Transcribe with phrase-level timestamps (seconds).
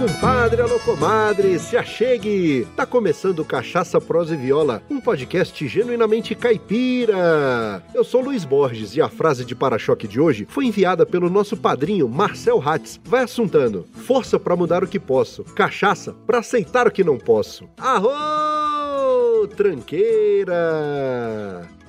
[0.00, 2.66] compadre, alô comadre, se achegue!
[2.74, 7.82] Tá começando Cachaça, Prosa e Viola, um podcast genuinamente caipira.
[7.94, 11.54] Eu sou Luiz Borges e a frase de para-choque de hoje foi enviada pelo nosso
[11.54, 12.98] padrinho Marcel Hatz.
[13.04, 17.68] Vai assuntando: força para mudar o que posso, cachaça para aceitar o que não posso.
[17.76, 19.46] Arro!
[19.48, 20.60] Tranqueira!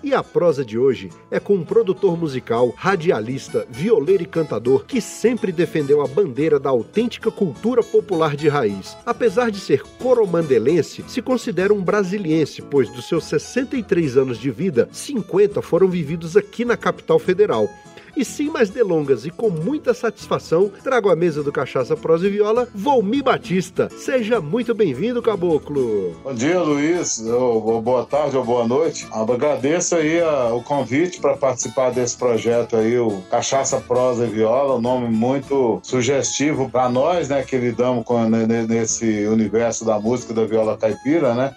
[0.03, 4.99] E a prosa de hoje é com um produtor musical, radialista, violeiro e cantador que
[4.99, 8.97] sempre defendeu a bandeira da autêntica cultura popular de raiz.
[9.05, 14.89] Apesar de ser coromandelense, se considera um brasiliense, pois dos seus 63 anos de vida,
[14.91, 17.69] 50 foram vividos aqui na capital federal.
[18.15, 22.29] E sem mais delongas e com muita satisfação, trago à mesa do Cachaça Prosa e
[22.29, 23.89] Viola, Volmi Batista.
[23.95, 26.15] Seja muito bem-vindo, Caboclo.
[26.23, 27.19] Bom dia, Luiz.
[27.25, 29.07] Ou, boa tarde ou boa noite.
[29.11, 34.75] Agradeço aí a, o convite para participar desse projeto aí, o Cachaça Prosa e Viola,
[34.75, 40.45] um nome muito sugestivo para nós, né, que lidamos com, nesse universo da música da
[40.45, 41.53] viola caipira, né?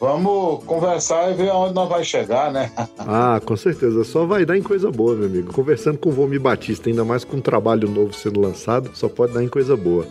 [0.00, 2.72] Vamos conversar e ver aonde nós vai chegar, né?
[2.98, 4.02] ah, com certeza.
[4.02, 5.52] Só vai dar em coisa boa, meu amigo.
[5.52, 9.34] Conversando com o Vomi Batista, ainda mais com um trabalho novo sendo lançado, só pode
[9.34, 10.06] dar em coisa boa.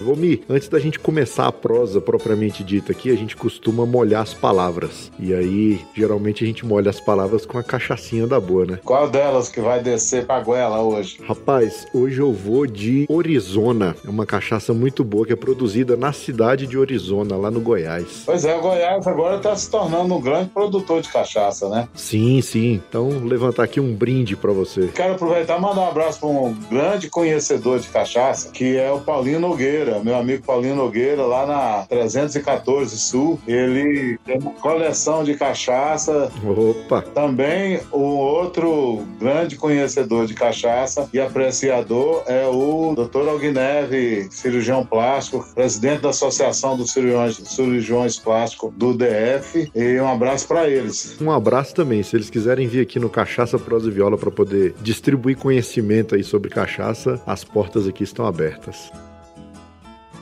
[0.00, 4.32] Vomi, antes da gente começar a prosa propriamente dita aqui, a gente costuma molhar as
[4.32, 5.12] palavras.
[5.18, 8.78] E aí, geralmente a gente molha as palavras com a cachaçinha da boa, né?
[8.82, 11.18] Qual delas que vai descer pra goela hoje?
[11.26, 13.94] Rapaz, hoje eu vou de Orizona.
[14.02, 18.22] É uma cachaça muito boa que é produzida na cidade de Orizona, lá no Goiás.
[18.24, 21.88] Pois é, o Goiás agora tá se tornando um grande produtor de cachaça, né?
[21.94, 22.80] Sim, sim.
[22.88, 24.88] Então, levantar aqui um brinde para você.
[24.88, 29.00] Quero aproveitar e mandar um abraço para um grande conhecedor de cachaça, que é o
[29.00, 33.40] Paulinho Nogueira Nogueira, meu amigo Paulinho Nogueira, lá na 314 Sul.
[33.46, 36.30] Ele tem uma coleção de cachaça.
[36.44, 37.02] Opa!
[37.02, 43.28] Também o outro grande conhecedor de cachaça e apreciador é o Dr.
[43.28, 49.70] Algneve, cirurgião plástico, presidente da Associação dos Cirurgiões, cirurgiões Plásticos do DF.
[49.74, 51.16] E um abraço para eles.
[51.20, 52.02] Um abraço também.
[52.02, 56.22] Se eles quiserem vir aqui no Cachaça Prosa e Viola para poder distribuir conhecimento aí
[56.22, 58.90] sobre cachaça, as portas aqui estão abertas.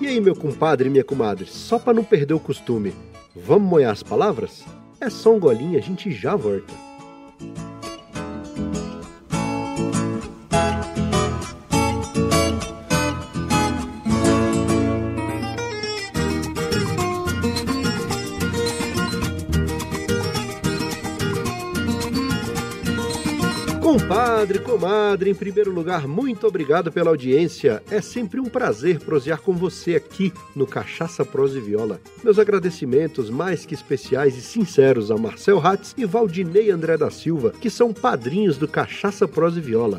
[0.00, 2.94] E aí, meu compadre e minha comadre, só para não perder o costume,
[3.34, 4.64] vamos moer as palavras?
[5.00, 6.87] É só um golinho, a gente já volta.
[24.48, 27.82] Compadre, comadre, em primeiro lugar, muito obrigado pela audiência.
[27.90, 32.00] É sempre um prazer prosear com você aqui no Cachaça Prosa e Viola.
[32.24, 37.52] Meus agradecimentos mais que especiais e sinceros a Marcel Hatz e Valdinei André da Silva,
[37.60, 39.98] que são padrinhos do Cachaça Prosa e Viola.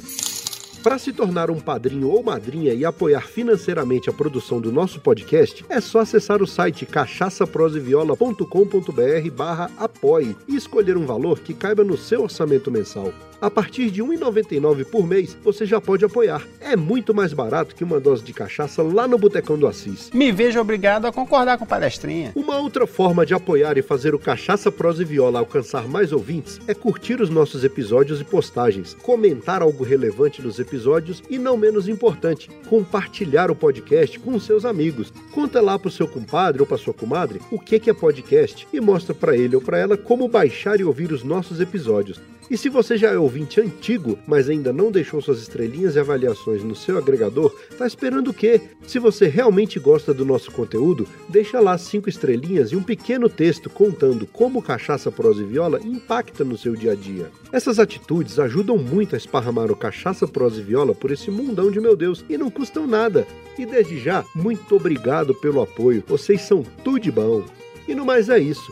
[0.82, 5.64] Para se tornar um padrinho ou madrinha e apoiar financeiramente a produção do nosso podcast,
[5.70, 11.96] é só acessar o site cachaçaproseviola.com.br barra apoie e escolher um valor que caiba no
[11.96, 13.14] seu orçamento mensal.
[13.42, 16.46] A partir de R$ 1,99 por mês, você já pode apoiar.
[16.60, 20.10] É muito mais barato que uma dose de cachaça lá no Botecão do Assis.
[20.14, 22.34] Me vejo obrigado a concordar com palestrinha.
[22.36, 26.60] Uma outra forma de apoiar e fazer o Cachaça Prosa e Viola alcançar mais ouvintes
[26.68, 31.88] é curtir os nossos episódios e postagens, comentar algo relevante nos episódios e, não menos
[31.88, 35.14] importante, compartilhar o podcast com seus amigos.
[35.32, 39.14] Conta lá pro seu compadre ou pra sua comadre o que é podcast e mostra
[39.14, 42.20] para ele ou para ela como baixar e ouvir os nossos episódios.
[42.50, 46.64] E se você já é ouvinte antigo, mas ainda não deixou suas estrelinhas e avaliações
[46.64, 48.60] no seu agregador, tá esperando o quê?
[48.88, 53.70] Se você realmente gosta do nosso conteúdo, deixa lá cinco estrelinhas e um pequeno texto
[53.70, 57.30] contando como cachaça, prosa e viola impacta no seu dia a dia.
[57.52, 61.80] Essas atitudes ajudam muito a esparramar o cachaça, prosa e viola por esse mundão de
[61.80, 63.28] meu Deus e não custam nada.
[63.60, 66.04] E desde já, muito obrigado pelo apoio.
[66.08, 67.44] Vocês são tudo de bom.
[67.88, 68.72] E no mais é isso.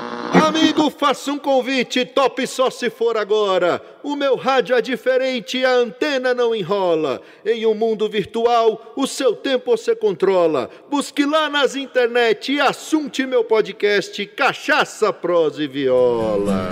[0.81, 3.79] Amigo, faça um convite, top só se for agora.
[4.01, 7.21] O meu rádio é diferente, a antena não enrola.
[7.45, 10.71] Em um mundo virtual, o seu tempo você controla.
[10.89, 16.69] Busque lá nas internet assunte meu podcast Cachaça, Prosa e Viola.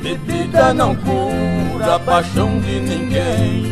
[0.00, 3.64] Bebida não cura a paixão de ninguém.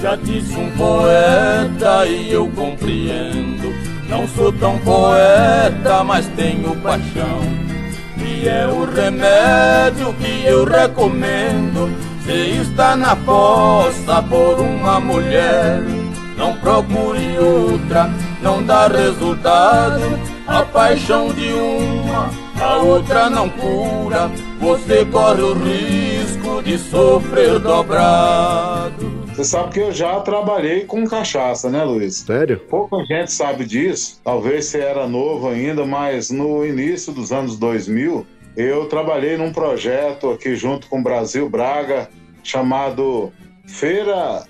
[0.00, 3.91] Já disse um poeta e eu compreendo.
[4.12, 7.40] Não sou tão poeta, mas tenho paixão.
[8.18, 11.90] E é o remédio que eu recomendo.
[12.22, 15.80] Se está na poça por uma mulher,
[16.36, 18.10] não procure outra,
[18.42, 20.20] não dá resultado.
[20.46, 22.28] A paixão de uma,
[22.60, 24.30] a outra não cura.
[24.60, 29.11] Você corre o risco de sofrer dobrado.
[29.32, 32.16] Você sabe que eu já trabalhei com cachaça, né, Luiz?
[32.16, 32.60] Sério?
[32.68, 34.20] Pouca gente sabe disso.
[34.22, 40.30] Talvez você era novo ainda, mas no início dos anos 2000, eu trabalhei num projeto
[40.30, 42.10] aqui junto com o Brasil Braga,
[42.42, 43.32] chamado
[43.66, 44.44] Feira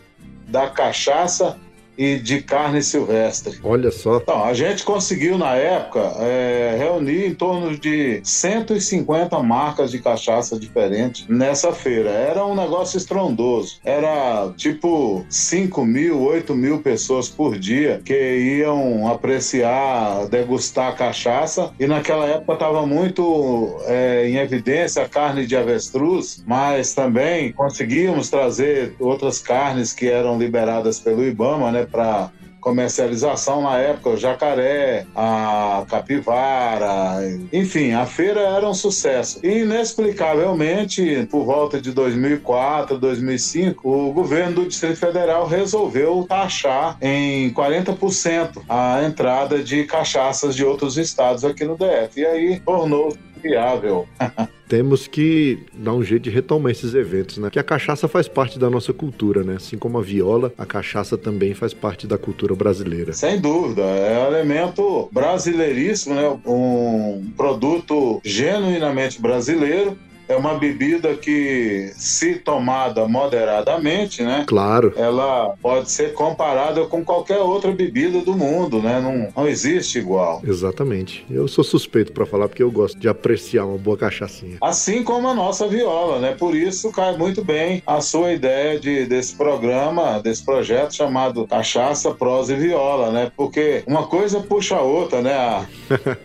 [0.48, 1.56] da Cachaça
[1.96, 3.58] e de carne silvestre.
[3.62, 4.16] Olha só.
[4.16, 10.58] Então, a gente conseguiu na época é, reunir em torno de 150 marcas de cachaça
[10.58, 12.10] diferentes nessa feira.
[12.10, 13.78] Era um negócio estrondoso.
[13.84, 21.72] Era tipo 5 mil, 8 mil pessoas por dia que iam apreciar, degustar cachaça.
[21.78, 28.30] E naquela época estava muito é, em evidência a carne de avestruz, mas também conseguíamos
[28.30, 31.81] trazer outras carnes que eram liberadas pelo Ibama, né?
[31.86, 32.30] Para
[32.62, 37.18] comercialização na época, o jacaré, a capivara,
[37.52, 39.40] enfim, a feira era um sucesso.
[39.42, 47.52] E inexplicavelmente, por volta de 2004, 2005, o governo do Distrito Federal resolveu taxar em
[47.52, 52.20] 40% a entrada de cachaças de outros estados aqui no DF.
[52.20, 53.12] E aí tornou
[53.42, 54.06] viável.
[54.72, 57.50] Temos que dar um jeito de retomar esses eventos, né?
[57.50, 59.56] Que a cachaça faz parte da nossa cultura, né?
[59.56, 63.12] Assim como a viola, a cachaça também faz parte da cultura brasileira.
[63.12, 66.38] Sem dúvida, é um elemento brasileiríssimo, né?
[66.46, 69.94] Um produto genuinamente brasileiro
[70.32, 74.44] é uma bebida que, se tomada moderadamente, né?
[74.46, 74.92] Claro.
[74.96, 79.00] Ela pode ser comparada com qualquer outra bebida do mundo, né?
[79.00, 80.40] Não, não existe igual.
[80.44, 81.24] Exatamente.
[81.30, 84.56] Eu sou suspeito para falar porque eu gosto de apreciar uma boa cachaçinha.
[84.60, 86.34] Assim como a nossa viola, né?
[86.38, 92.12] Por isso cai muito bem a sua ideia de, desse programa, desse projeto chamado Cachaça,
[92.12, 93.30] Prosa e Viola, né?
[93.36, 95.34] Porque uma coisa puxa a outra, né?
[95.34, 95.66] A,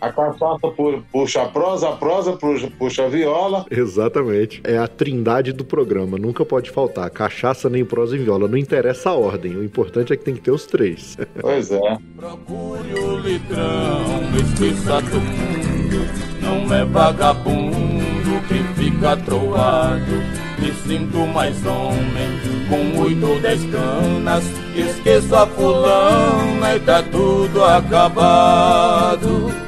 [0.00, 0.68] a cachaça
[1.12, 3.66] puxa a prosa, a prosa puxa, puxa a viola.
[3.70, 3.97] Exatamente.
[3.98, 4.60] Exatamente.
[4.62, 7.10] É a trindade do programa, nunca pode faltar.
[7.10, 8.46] Cachaça nem prosa em viola.
[8.46, 11.16] Não interessa a ordem, o importante é que tem que ter os três.
[11.40, 11.98] Pois é.
[12.16, 14.04] Procure o litrão,
[14.36, 16.08] esqueça do mundo.
[16.42, 20.22] Não é vagabundo quem fica troado.
[20.58, 24.44] Me sinto mais homem, com oito ou dez canas.
[24.74, 29.67] Esqueço a fulana e tá tudo acabado.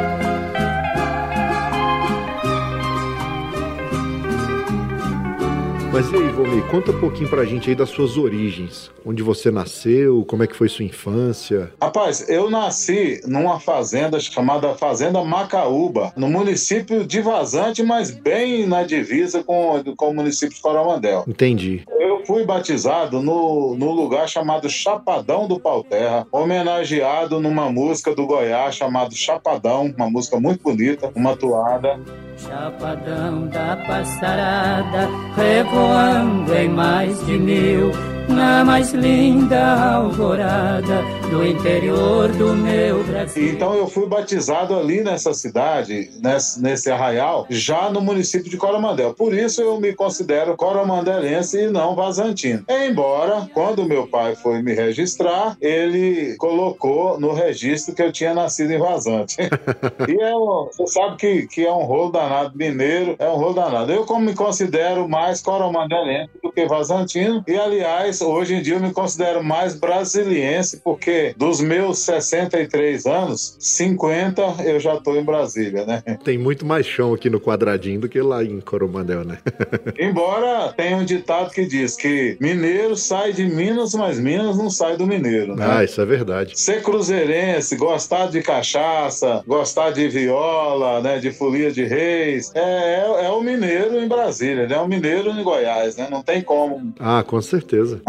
[5.91, 8.89] Mas e aí, Volney, conta um pouquinho pra gente aí das suas origens.
[9.05, 11.69] Onde você nasceu, como é que foi sua infância?
[11.81, 18.83] Rapaz, eu nasci numa fazenda chamada Fazenda Macaúba, no município de Vazante, mas bem na
[18.83, 21.25] divisa com, com o município de Coromandel.
[21.27, 21.83] Entendi.
[21.99, 28.25] Eu fui batizado no, no lugar chamado Chapadão do Pau Terra, homenageado numa música do
[28.25, 31.99] Goiás chamado Chapadão, uma música muito bonita, uma toada.
[32.41, 37.91] Chapadão da passarada, revoando em mais de mil,
[38.27, 43.53] na mais linda alvorada do interior do meu Brasil.
[43.53, 49.13] Então eu fui batizado ali nessa cidade, nesse, nesse arraial, já no município de Coromandel.
[49.13, 52.63] Por isso eu me considero coromandelense e não vazantino.
[52.67, 58.71] Embora, quando meu pai foi me registrar, ele colocou no registro que eu tinha nascido
[58.71, 59.37] em Vazante.
[60.07, 63.91] e é, você sabe que, que é um rolo danado mineiro, é um rolo danado.
[63.91, 68.79] Eu como me considero mais coromandelense do que vazantino e, aliás, hoje em dia eu
[68.79, 75.85] me considero mais brasiliense porque dos meus 63 anos, 50 eu já estou em Brasília,
[75.85, 76.01] né?
[76.23, 79.37] Tem muito mais chão aqui no quadradinho do que lá em Coromandel, né?
[79.99, 84.95] Embora tenha um ditado que diz que mineiro sai de Minas, mas Minas não sai
[84.95, 85.65] do mineiro, né?
[85.67, 86.59] Ah, isso é verdade.
[86.59, 91.83] Ser cruzeirense, gostar de cachaça, gostar de viola, né, de folia de
[92.21, 94.75] reis, é, é, é o mineiro em Brasília, né?
[94.75, 96.07] É o mineiro em Goiás, né?
[96.09, 96.93] Não tem como.
[96.99, 98.01] Ah, com certeza.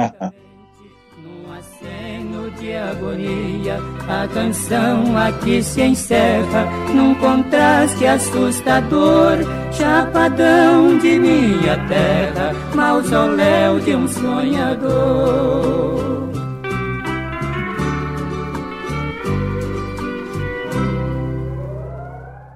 [1.18, 3.78] Num aceno de agonia,
[4.08, 9.38] a canção aqui se encerra num contraste assustador.
[9.72, 15.62] Chapadão de minha terra, mausoléu de um sonhador.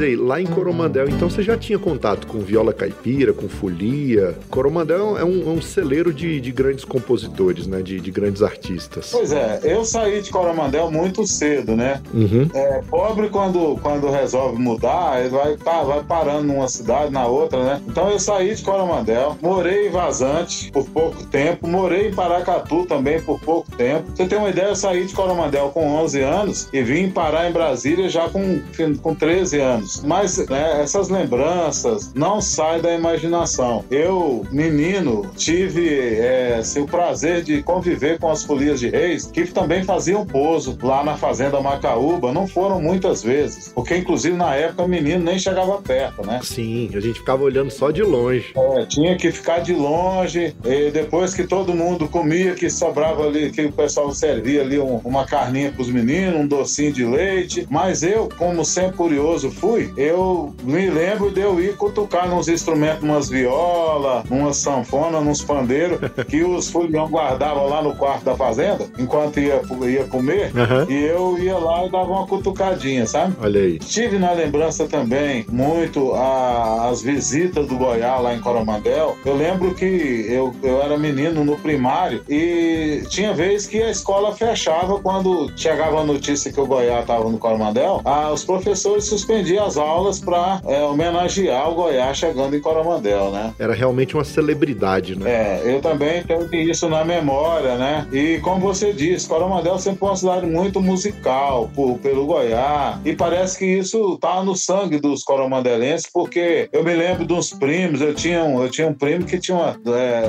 [0.00, 4.34] Aí, lá em Coromandel, então você já tinha contato com viola caipira, com folia.
[4.48, 7.82] Coromandel é um, é um celeiro de, de, grandes compositores, né?
[7.82, 9.10] De, de, grandes artistas.
[9.12, 12.00] Pois é, eu saí de Coromandel muito cedo, né?
[12.14, 12.48] Uhum.
[12.54, 17.62] É, pobre, quando, quando resolve mudar, ele vai, tá, vai parando numa cidade, na outra,
[17.62, 17.82] né?
[17.86, 23.20] Então eu saí de Coromandel, morei em Vazante por pouco tempo, morei em Paracatu também
[23.20, 24.10] por pouco tempo.
[24.14, 27.52] Você tem uma ideia, eu saí de Coromandel com 11 anos e vim parar em
[27.52, 28.60] Brasília já com,
[29.02, 33.84] com 13 anos Mas né, essas lembranças não saem da imaginação.
[33.90, 39.44] Eu, menino, tive é, assim, o prazer de conviver com as folias de reis, que
[39.46, 42.32] também faziam pouso lá na Fazenda Macaúba.
[42.32, 46.40] Não foram muitas vezes, porque inclusive na época o menino nem chegava perto, né?
[46.42, 48.52] Sim, a gente ficava olhando só de longe.
[48.56, 53.50] É, tinha que ficar de longe, e depois que todo mundo comia, que sobrava ali,
[53.50, 57.66] que o pessoal servia ali um, uma carninha para os meninos, um docinho de leite.
[57.70, 62.48] Mas eu, como sempre curioso fui, fui, eu me lembro de eu ir cutucar nos
[62.48, 68.36] instrumentos, umas viola, umas sanfona, uns pandeiros, que os fulhão guardavam lá no quarto da
[68.36, 70.90] fazenda, enquanto ia, ia comer, uhum.
[70.90, 73.34] e eu ia lá e dava uma cutucadinha, sabe?
[73.40, 73.78] Olha aí.
[73.78, 79.16] Tive na lembrança também muito a, as visitas do Goiás lá em Coromandel.
[79.24, 84.34] Eu lembro que eu, eu era menino no primário e tinha vez que a escola
[84.34, 89.69] fechava quando chegava a notícia que o Goiás estava no Coromandel, ah, os professores suspendiam
[89.70, 93.54] as aulas para é, homenagear o Goiás chegando em Coromandel, né?
[93.58, 95.30] Era realmente uma celebridade, né?
[95.30, 98.06] É, eu também tenho isso na memória, né?
[98.12, 103.14] E como você disse, Coromandel sempre foi uma cidade muito musical por, pelo Goiás e
[103.14, 108.12] parece que isso tá no sangue dos coromandelenses, porque eu me lembro dos primos, eu
[108.12, 110.28] tinha um, eu tinha um primo que tinha uma, é,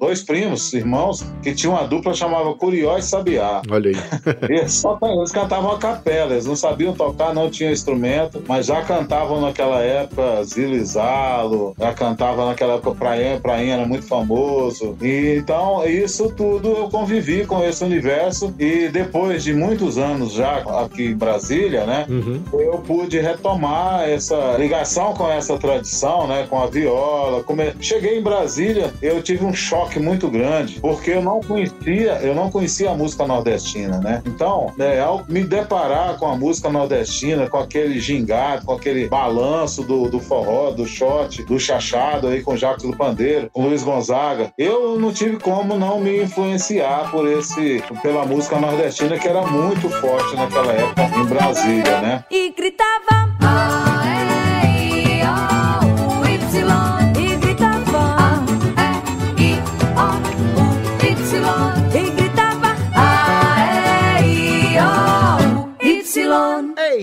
[0.00, 3.60] dois primos, irmãos, que tinha uma dupla chamava Curió e Sabiá.
[3.70, 3.96] Olha aí.
[4.48, 8.77] eles, só, eles cantavam a capela, eles não sabiam tocar, não tinham instrumento, mas já
[8.82, 14.96] cantavam naquela época Zilizalo, já cantavam naquela época Prainha, Prainha era muito famoso.
[15.00, 20.58] E, então, isso tudo eu convivi com esse universo e depois de muitos anos já
[20.82, 22.42] aqui em Brasília, né, uhum.
[22.52, 27.42] eu pude retomar essa ligação com essa tradição, né, com a viola.
[27.44, 27.72] Come...
[27.80, 32.50] Cheguei em Brasília, eu tive um choque muito grande, porque eu não conhecia, eu não
[32.50, 34.22] conhecia a música nordestina, né?
[34.26, 39.82] Então, né, ao me deparar com a música nordestina, com aquele gingado, com aquele balanço
[39.82, 44.52] do, do forró, do shot, do chachado aí com Jacques do Pandeiro, com Luiz Gonzaga.
[44.56, 49.88] Eu não tive como não me influenciar por esse, pela música nordestina que era muito
[49.88, 52.24] forte naquela época em Brasília, né?
[52.30, 53.36] E gritava.
[53.40, 53.87] Ah,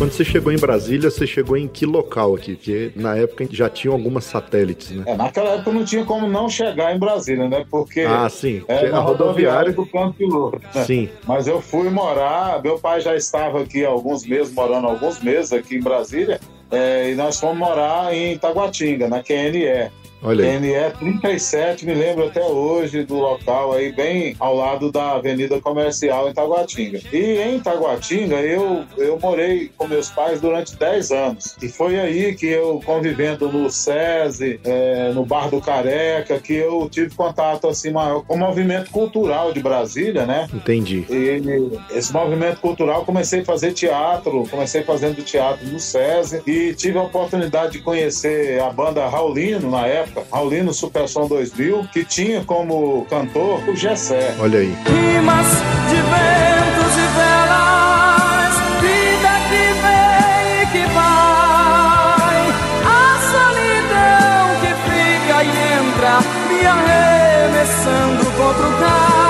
[0.00, 2.54] Quando você chegou em Brasília, você chegou em que local aqui?
[2.54, 5.04] Porque na época já tinham algumas satélites, né?
[5.06, 7.66] É, naquela época não tinha como não chegar em Brasília, né?
[7.70, 8.00] Porque.
[8.00, 8.62] Ah, sim.
[8.66, 10.58] É, na rodoviária do Campo Piloto.
[10.74, 10.84] Né?
[10.84, 11.10] Sim.
[11.26, 15.76] Mas eu fui morar, meu pai já estava aqui alguns meses, morando alguns meses aqui
[15.76, 16.40] em Brasília.
[16.70, 19.90] É, e nós fomos morar em Taguatinga, na QNE.
[20.22, 20.60] Olha aí.
[20.60, 26.28] NE 37, me lembro até hoje do local aí, bem ao lado da Avenida Comercial
[26.28, 27.00] em Taguatinga.
[27.10, 31.56] E em Taguatinga eu, eu morei com meus pais durante 10 anos.
[31.62, 36.86] E foi aí que eu, convivendo no SESI, é, no Bar do Careca, que eu
[36.90, 40.48] tive contato assim maior com o movimento cultural de Brasília, né?
[40.52, 41.06] Entendi.
[41.08, 46.98] E esse movimento cultural comecei a fazer teatro, comecei fazendo teatro no SESI e tive
[46.98, 52.44] a oportunidade de conhecer a banda Raulino na época época, Raulino Superssom 2000, que tinha
[52.44, 54.34] como cantor o Gessé.
[54.38, 54.76] Olha aí.
[54.86, 55.46] Rimas
[55.88, 62.38] de ventos e velas, vida que vem e que vai,
[62.84, 65.46] a solidão que fica e
[65.78, 66.14] entra,
[66.48, 69.29] me arremessando contra o carro.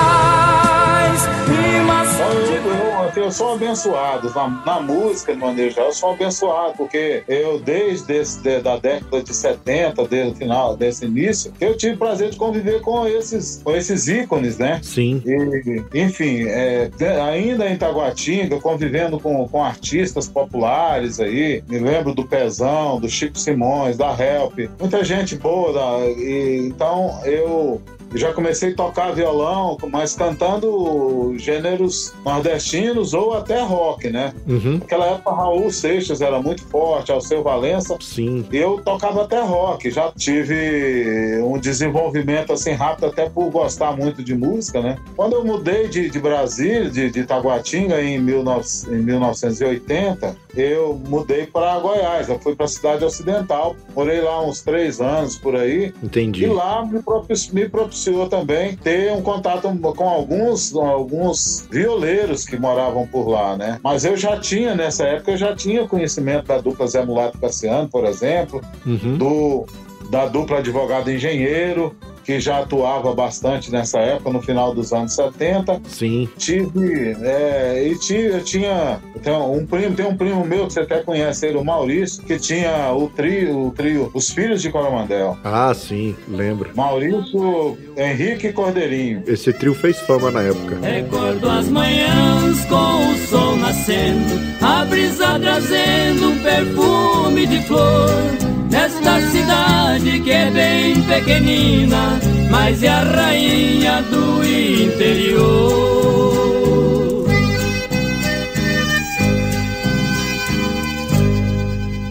[2.21, 2.71] Eu,
[3.17, 7.59] eu- eu sou abençoado na, na música, de maneira geral, eu sou abençoado, porque eu,
[7.59, 11.97] desde esse, de- da década de 70, desde o final, desse início, eu tive o
[11.97, 14.79] prazer de conviver com esses, com esses ícones, né?
[14.83, 15.21] Sim.
[15.25, 16.89] E, enfim, é,
[17.27, 23.37] ainda em Taguatinga, convivendo com, com artistas populares aí, me lembro do Pezão, do Chico
[23.37, 25.73] Simões, da Help, muita gente boa.
[25.73, 27.81] da- e, então eu
[28.13, 34.33] já comecei a tocar violão, mas cantando gêneros nordestinos ou até rock, né?
[34.47, 34.79] Uhum.
[34.79, 38.45] Naquela época, Raul Seixas era muito forte, Alceu Valença, Sim.
[38.51, 44.35] eu tocava até rock, já tive um desenvolvimento assim rápido, até por gostar muito de
[44.35, 44.97] música, né?
[45.15, 51.45] Quando eu mudei de, de Brasília, de, de Taguatinga, em, 19, em 1980, eu mudei
[51.45, 55.93] para Goiás, eu fui para a cidade ocidental, morei lá uns três anos por aí,
[56.03, 56.43] Entendi.
[56.43, 62.57] e lá me propiciou, me propiciou também ter um contato com alguns, alguns violeiros que
[62.57, 63.79] moravam por lá, né?
[63.83, 67.87] Mas eu já tinha, nessa época, eu já tinha conhecimento da dupla Zé Mulato Cassiano,
[67.89, 69.17] por exemplo, Uhum.
[69.17, 69.65] do,
[70.09, 75.81] da dupla advogado engenheiro, que já atuava bastante nessa época, no final dos anos 70.
[75.87, 76.29] Sim.
[76.37, 80.81] Tive, é, e tive, eu tinha tenho um primo, tem um primo meu que você
[80.81, 85.37] até conhece ele, o Maurício, que tinha o trio, o trio Os Filhos de Coromandel.
[85.43, 86.71] Ah, sim, lembro.
[86.75, 89.23] Maurício, Henrique e Cordeirinho.
[89.27, 90.79] Esse trio fez fama na época.
[90.81, 98.50] Recordo as manhãs com o sol nascendo, a brisa trazendo um perfume de flor.
[98.71, 102.17] Nesta cidade que é bem pequenina,
[102.49, 106.31] mas é a rainha do interior.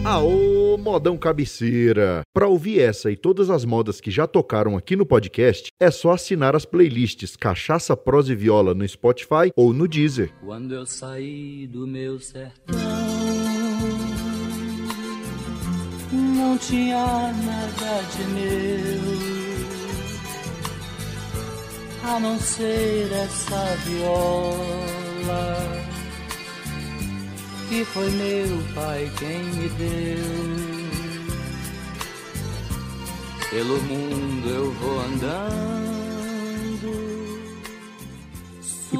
[0.05, 2.21] Aô, modão cabeceira!
[2.31, 6.11] Pra ouvir essa e todas as modas que já tocaram aqui no podcast, é só
[6.11, 10.31] assinar as playlists Cachaça, Prosa e Viola no Spotify ou no Deezer.
[10.45, 12.77] Quando eu saí do meu sertão,
[16.11, 19.01] não tinha nada de meu,
[22.03, 25.81] a não ser essa viola
[27.69, 31.01] que foi meu pai quem me deu.
[33.49, 35.90] Pelo mundo eu vou andando.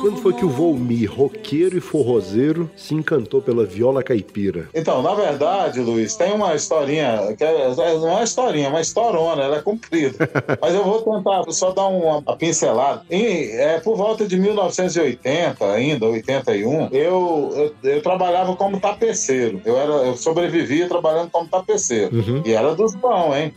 [0.02, 4.68] Quando foi que o Volmir, roqueiro e forrozeiro, se encantou pela viola caipira?
[4.74, 8.82] Então, na verdade, Luiz, tem uma historinha, que é, não é uma historinha, é uma
[8.82, 10.28] historona, ela é comprida.
[10.60, 13.04] Mas eu vou tentar só dar uma, pincelada.
[13.12, 19.62] E, é, por volta de 1980, ainda, 81, eu, eu, eu trabalhava como tapeceiro.
[19.64, 22.16] Eu, era, eu sobrevivia trabalhando como tapeceiro.
[22.16, 22.42] Uhum.
[22.44, 23.54] E era dos bons, hein?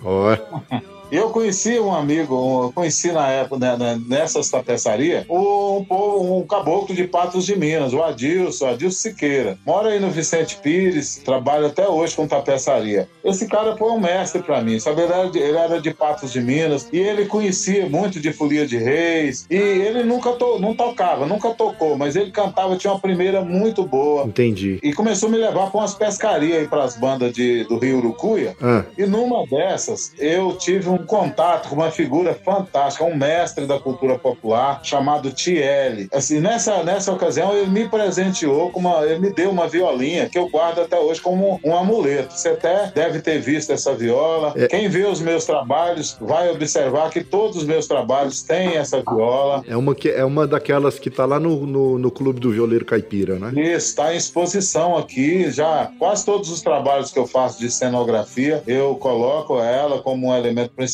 [0.70, 0.84] E
[1.16, 6.46] eu conheci um amigo, um- conheci na época, né, né, nessas tapeçarias, um, povo- um
[6.46, 9.58] caboclo de Patos de Minas, o Adilson, Adilson Siqueira.
[9.66, 13.08] Mora aí no Vicente Pires, trabalha até hoje com tapeçaria.
[13.24, 15.02] Esse cara foi um mestre para mim, sabe?
[15.02, 18.66] Ele era, de, ele era de Patos de Minas e ele conhecia muito de Folia
[18.66, 19.46] de Reis.
[19.50, 23.84] E ele nunca to, não tocava, nunca tocou, mas ele cantava, tinha uma primeira muito
[23.84, 24.24] boa.
[24.24, 24.78] entendi.
[24.82, 27.98] E começou a me levar para umas pescarias aí para as bandas de, do Rio
[27.98, 28.56] Urucuia.
[28.60, 33.78] Ah, E numa dessas, eu tive um contato com uma figura fantástica, um mestre da
[33.78, 36.08] cultura popular chamado Tiele.
[36.12, 39.04] Assim, nessa, nessa ocasião, ele me presenteou com uma.
[39.04, 42.34] Ele me deu uma violinha que eu guardo até hoje como um amuleto.
[42.34, 44.52] Você até deve ter visto essa viola.
[44.56, 44.66] É.
[44.66, 49.62] Quem vê os meus trabalhos vai observar que todos os meus trabalhos têm essa viola.
[49.66, 52.84] é uma, que, é uma daquelas que tá lá no, no, no Clube do Violeiro
[52.84, 53.52] Caipira, né?
[53.60, 55.50] Isso, está em exposição aqui.
[55.50, 60.34] Já quase todos os trabalhos que eu faço de cenografia, eu coloco ela como um
[60.34, 60.93] elemento principal.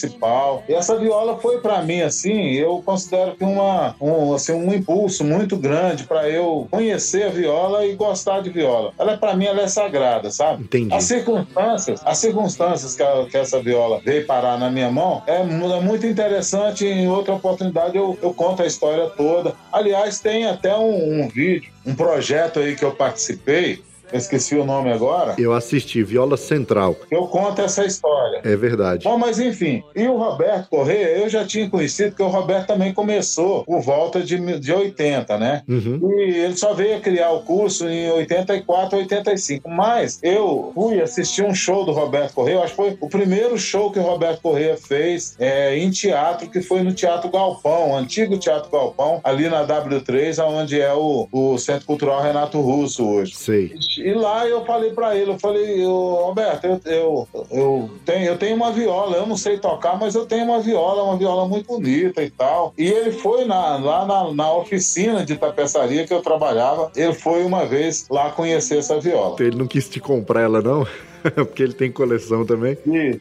[0.69, 5.25] E essa viola foi para mim assim, eu considero que uma um, assim, um impulso
[5.25, 8.93] muito grande para eu conhecer a viola e gostar de viola.
[8.99, 10.65] Ela para mim ela é sagrada, sabe?
[10.65, 10.95] Entendi.
[10.95, 15.37] As circunstâncias, as circunstâncias que, a- que essa viola veio parar na minha mão é,
[15.41, 16.87] é muito interessante.
[16.87, 19.55] Em outra oportunidade eu, eu conto a história toda.
[19.73, 23.83] Aliás, tem até um, um vídeo, um projeto aí que eu participei.
[24.13, 25.35] Eu esqueci o nome agora.
[25.39, 26.97] Eu assisti Viola Central.
[27.11, 28.41] Eu conto essa história.
[28.45, 29.05] É verdade.
[29.05, 32.93] Bom, mas enfim, e o Roberto Corrêa, eu já tinha conhecido, porque o Roberto também
[32.93, 35.63] começou por volta de, de 80, né?
[35.69, 36.01] Uhum.
[36.19, 39.69] E ele só veio a criar o curso em 84, 85.
[39.69, 43.91] Mas eu fui assistir um show do Roberto Corrêa, acho que foi o primeiro show
[43.91, 48.39] que o Roberto Corrêa fez é, em teatro, que foi no Teatro Galpão, o antigo
[48.39, 53.35] Teatro Galpão, ali na W3, onde é o, o Centro Cultural Renato Russo hoje.
[53.35, 53.75] Sei.
[53.99, 58.39] E lá eu falei pra ele, eu falei, "Ô, Roberto, eu, eu, eu, tenho, eu
[58.39, 61.67] tenho uma viola, eu não sei tocar, mas eu tenho uma viola, uma viola muito
[61.67, 62.73] bonita e tal.
[62.77, 67.45] E ele foi na, lá na, na oficina de tapeçaria que eu trabalhava, ele foi
[67.45, 69.37] uma vez lá conhecer essa viola.
[69.41, 70.87] Ele não quis te comprar ela, não?
[71.35, 72.77] Porque ele tem coleção também.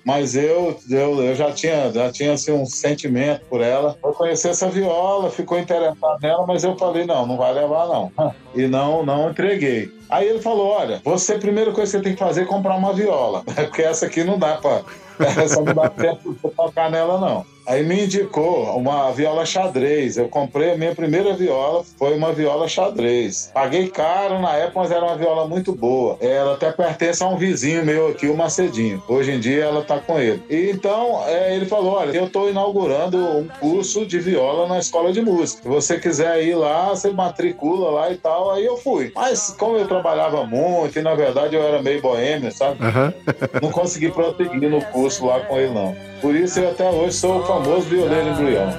[0.06, 3.98] Mas eu, eu, eu já tinha, já tinha assim, um sentimento por ela.
[4.04, 8.12] Eu conheci essa viola, ficou interessado nela, mas eu falei, não, não vai levar, não.
[8.56, 9.92] E não, não entreguei.
[10.10, 12.76] Aí ele falou: olha, você, a primeira coisa que você tem que fazer é comprar
[12.76, 13.44] uma viola.
[13.56, 14.82] Porque essa aqui não dá pra.
[15.20, 17.46] Essa não dá tempo pra tocar nela, não.
[17.70, 20.18] Aí me indicou uma viola xadrez.
[20.18, 23.52] Eu comprei a minha primeira viola, foi uma viola xadrez.
[23.54, 26.18] Paguei caro na época, mas era uma viola muito boa.
[26.20, 29.04] Ela até pertence a um vizinho meu aqui, o Macedinho.
[29.08, 30.42] Hoje em dia ela tá com ele.
[30.50, 35.14] E então é, ele falou: olha, eu tô inaugurando um curso de viola na escola
[35.14, 35.62] de música.
[35.62, 38.50] Se você quiser ir lá, você matricula lá e tal.
[38.50, 39.12] Aí eu fui.
[39.14, 42.84] Mas como eu trabalhava muito e na verdade eu era meio boêmio, sabe?
[42.84, 43.14] Aham.
[43.62, 46.10] Não consegui prosseguir no curso lá com ele, não.
[46.22, 48.70] Por isso eu até hoje sou o famoso violeiro embrião.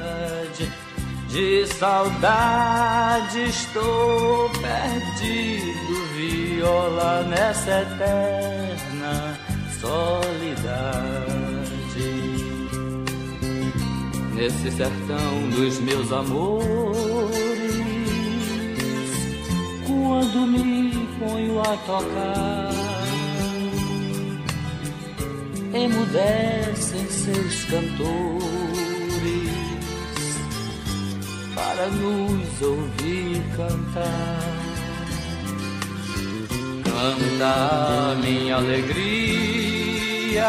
[1.28, 9.38] De saudade estou perdido, viola nessa eterna
[9.80, 11.20] solidade.
[14.34, 16.66] Nesse sertão dos meus amores,
[19.86, 22.69] quando me ponho a tocar,
[25.72, 28.40] emudecem seus cantores
[31.54, 34.40] para nos ouvir cantar.
[36.84, 40.44] Canta minha alegria,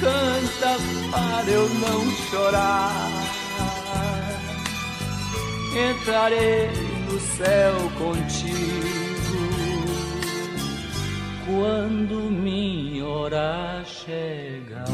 [0.00, 0.76] canta
[1.10, 3.12] para eu não chorar.
[5.76, 6.70] Entrarei
[7.10, 9.05] no céu contigo
[11.46, 14.84] quando minha hora chegar.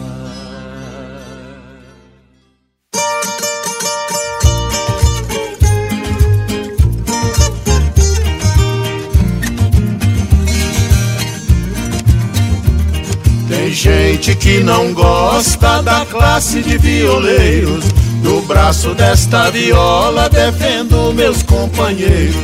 [13.49, 17.85] Tem gente que não gosta da classe de violeiros.
[18.23, 22.37] No braço desta viola defendo meus companheiros.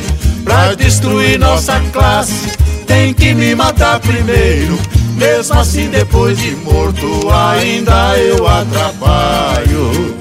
[0.43, 2.57] Pra destruir nossa classe,
[2.89, 4.77] tem que me matar primeiro.
[5.15, 10.17] Mesmo assim, depois de morto, ainda eu atrapalho.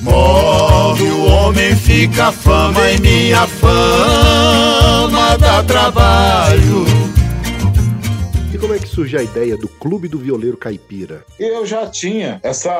[0.00, 7.09] Morre o homem, fica a fama e minha fama dá trabalho.
[9.00, 11.24] Surge a ideia do Clube do Violeiro Caipira?
[11.38, 12.70] Eu já tinha essa,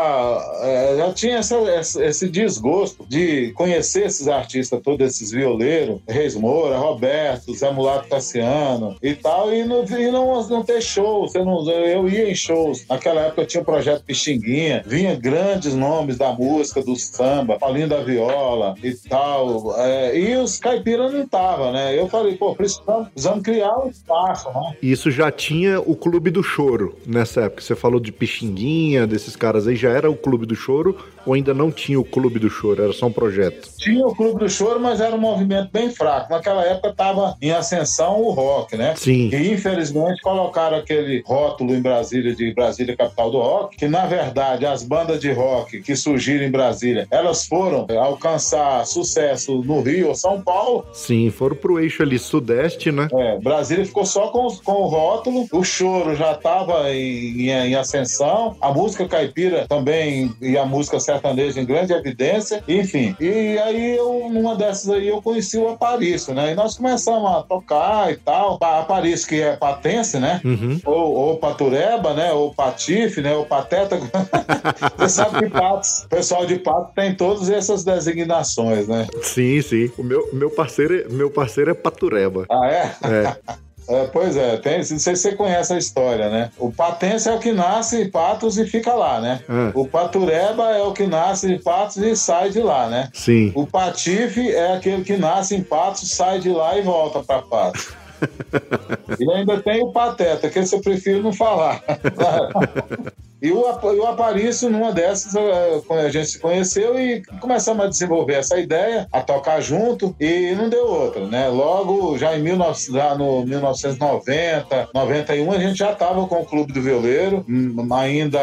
[0.63, 1.57] eh, já tinha essa,
[2.05, 8.97] esse desgosto de conhecer esses artistas, todos esses violeiros, Reis Moura, Roberto, Zé Mulato Cassiano
[9.03, 11.35] e tal, e não, e não, não ter shows.
[11.35, 12.85] Eu, não- eu ia em shows.
[12.87, 18.03] Naquela época tinha o projeto Pixinguinha, vinha grandes nomes da música, do samba, Paulinho da
[18.03, 19.75] Viola e tal.
[19.79, 21.99] eh, e os caipiras não estavam, né?
[21.99, 24.75] Eu falei, pô, precisamos, precisamos criar um espaço, né?
[24.83, 27.63] Isso já tinha o Clube do Choro nessa época.
[27.63, 31.53] Você falou de Pixinguinha, desses caras aí, já era o Clube do Choro ou ainda
[31.55, 32.83] não tinha o Clube do Choro?
[32.83, 33.69] Era só um projeto?
[33.79, 36.31] Tinha o Clube do Choro, mas era um movimento bem fraco.
[36.33, 38.95] Naquela época estava em ascensão o rock, né?
[38.97, 39.31] Sim.
[39.33, 44.67] E infelizmente colocaram aquele rótulo em Brasília de Brasília capital do rock, que na verdade
[44.67, 50.15] as bandas de rock que surgiram em Brasília, elas foram alcançar sucesso no Rio ou
[50.15, 50.85] São Paulo.
[50.93, 53.09] Sim, foram pro eixo ali sudeste, né?
[53.13, 57.75] É, Brasília ficou só com, com o rótulo, o choro já estava em, em- em
[57.75, 63.17] ascensão, a música caipira também e a música sertaneja em grande evidência, enfim.
[63.21, 66.53] E aí, eu, numa dessas aí, eu conheci o Aparício, né?
[66.53, 68.59] E nós começamos a tocar e tal.
[68.61, 70.41] Aparício, que é patense, né?
[70.45, 70.79] Uhum.
[70.85, 72.33] Ou, ou Patureba, né?
[72.33, 73.35] Ou Patife, né?
[73.35, 73.99] Ou Pateta.
[74.97, 79.07] Você sabe que Patos, o pessoal de Patos tem todas essas designações, né?
[79.23, 79.91] Sim, sim.
[79.99, 82.47] O meu, meu, parceiro, é- meu parceiro é Patureba.
[82.51, 82.83] Ah, é?
[83.05, 83.61] É.
[83.91, 86.51] É, pois é, tem, não sei se você conhece a história, né?
[86.57, 89.41] O patense é o que nasce em Patos e fica lá, né?
[89.49, 89.73] Ah.
[89.75, 93.09] O patureba é o que nasce em Patos e sai de lá, né?
[93.13, 93.51] Sim.
[93.53, 97.89] O patife é aquele que nasce em Patos, sai de lá e volta para Patos.
[99.19, 101.83] e ainda tem o pateta, que esse eu prefiro não falar.
[103.43, 107.23] E o, Ap- e o Aparício, numa dessas, eh, quando a gente se conheceu e
[107.41, 111.49] começamos a desenvolver essa ideia, a tocar junto, e não deu outra, né?
[111.49, 116.73] Logo, já em 19, já no 1990, 91, a gente já estava com o Clube
[116.73, 118.41] do Violeiro, hum, ainda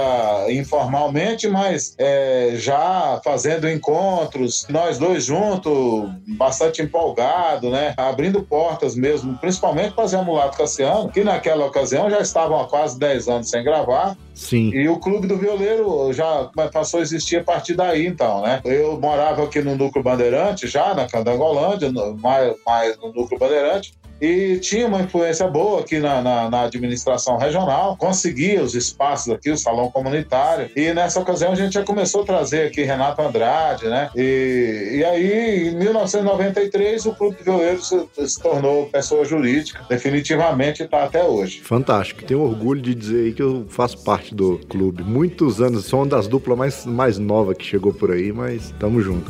[0.49, 7.93] informalmente, mas eh, já fazendo encontros, nós dois juntos, bastante empolgado, né?
[7.97, 12.97] Abrindo portas mesmo, principalmente para Zé Mulato Cassiano, que naquela ocasião já estavam há quase
[12.99, 14.69] 10 anos sem gravar, Sim.
[14.69, 18.61] e o Clube do Violeiro já passou a existir a partir daí, então, né?
[18.63, 24.57] Eu morava aqui no Núcleo Bandeirante, já na Candangolândia, mais, mais no Núcleo Bandeirante, e
[24.59, 29.57] tinha uma influência boa aqui na, na- na administração regional, conseguia os espaços aqui, o
[29.57, 34.09] salão comunitário, e nessa ocasião a gente já começou a trazer aqui Renato Andrade, né?
[34.15, 40.83] E, e aí, em 1993, o Clube do Violeiro se, se tornou pessoa jurídica, definitivamente
[40.83, 41.61] está até hoje.
[41.61, 42.23] Fantástico.
[42.23, 45.03] Tenho orgulho de dizer aí que eu faço parte do clube.
[45.03, 49.01] Muitos anos, sou uma das duplas mais, mais nova que chegou por aí, mas tamo
[49.01, 49.29] junto.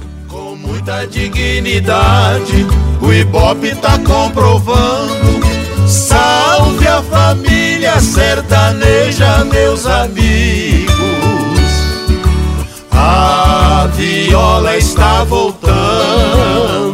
[0.61, 2.65] Muita dignidade,
[3.01, 5.45] o Ibope tá comprovando.
[5.87, 10.97] Salve a família sertaneja, meus amigos.
[12.91, 16.86] A viola está voltando.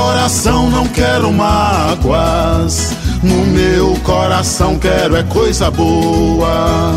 [0.00, 2.96] Coração não quero mágoas.
[3.22, 6.94] No meu coração quero é coisa boa.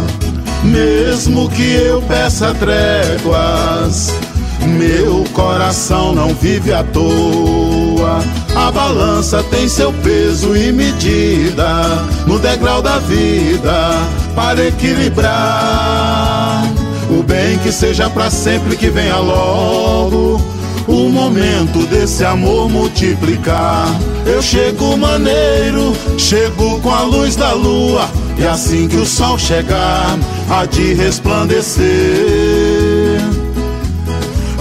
[0.64, 4.14] Mesmo que eu peça tréguas,
[4.62, 8.24] meu coração não vive à toa.
[8.56, 14.00] A balança tem seu peso e medida no degrau da vida
[14.34, 16.64] para equilibrar.
[17.10, 20.40] O bem que seja pra sempre que venha logo
[20.88, 23.88] o momento desse amor multiplicar.
[24.26, 30.18] Eu chego maneiro, chego com a luz da lua, e assim que o sol chegar,
[30.50, 31.84] há de resplandecer.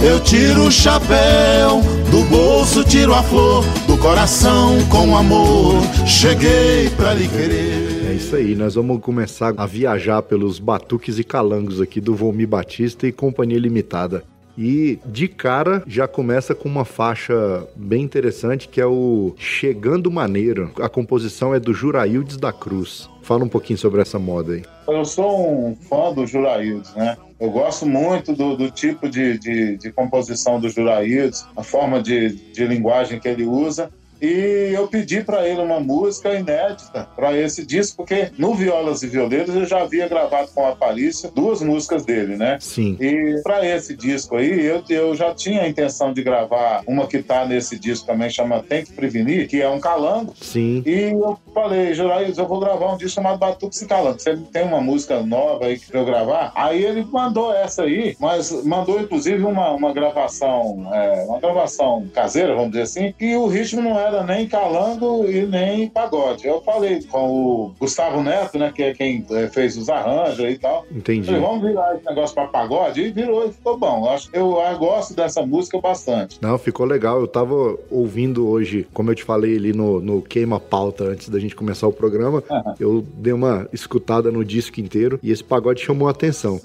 [0.01, 1.81] Eu tiro o chapéu,
[2.11, 8.09] do bolso tiro a flor, do coração com amor, cheguei pra lhe querer.
[8.09, 12.45] É isso aí, nós vamos começar a viajar pelos batuques e calangos aqui do Volmi
[12.45, 14.25] Batista e Companhia Limitada.
[14.57, 20.71] E de cara já começa com uma faixa bem interessante que é o Chegando Maneiro.
[20.79, 23.09] A composição é do Juraildes da Cruz.
[23.21, 24.63] Fala um pouquinho sobre essa moda aí.
[24.87, 27.17] Eu sou um fã do Juraildes, né?
[27.39, 32.29] Eu gosto muito do, do tipo de, de, de composição do Juraildes, a forma de,
[32.53, 33.89] de linguagem que ele usa.
[34.23, 39.07] E eu pedi para ele uma música inédita para esse disco, porque no Violas e
[39.07, 42.57] Violeiros eu já havia gravado com a Aparícia duas músicas dele, né?
[42.61, 42.95] Sim.
[43.01, 47.21] E para esse disco aí, eu, eu já tinha a intenção de gravar uma que
[47.21, 50.33] tá nesse disco também, chama Tem que Prevenir, que é um calango.
[50.39, 50.81] Sim.
[50.85, 54.21] E eu falei, Juraíus, eu vou gravar um disco chamado Batuques e Calango.
[54.21, 56.53] Você tem uma música nova aí pra eu gravar?
[56.55, 62.55] Aí ele mandou essa aí, mas mandou inclusive uma, uma gravação, é, uma gravação caseira,
[62.55, 66.45] vamos dizer assim, e o ritmo não era nem calango e nem pagode.
[66.45, 70.57] Eu falei com o Gustavo Neto, né, que é quem é, fez os arranjos e
[70.57, 70.85] tal.
[70.91, 71.25] Entendi.
[71.25, 73.01] Falei, vamos virar esse negócio pra pagode?
[73.01, 74.05] E virou e ficou bom.
[74.05, 76.37] Eu, acho, eu, eu gosto dessa música bastante.
[76.41, 77.19] Não, ficou legal.
[77.19, 81.39] Eu tava ouvindo hoje, como eu te falei ali no, no Queima Pauta antes da
[81.39, 82.43] gente começar o programa,
[82.79, 86.59] eu dei uma escutada no disco inteiro e esse pagode chamou a atenção.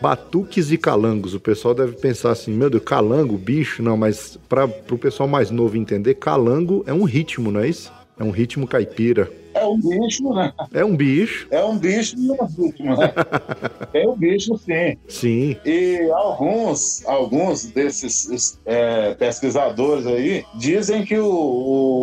[0.00, 1.34] Batuques e calangos.
[1.34, 3.82] O pessoal deve pensar assim, meu Deus, calango, bicho?
[3.82, 7.92] Não, mas para o pessoal mais novo entender, calango é um ritmo, não é isso?
[8.18, 9.30] É um ritmo caipira.
[9.54, 10.52] É um bicho, né?
[10.72, 11.46] É um bicho.
[11.50, 13.12] É um bicho e um ritmo, né?
[13.94, 14.96] é um bicho, sim.
[15.08, 15.56] Sim.
[15.64, 21.26] E alguns, alguns desses é, pesquisadores aí dizem que o,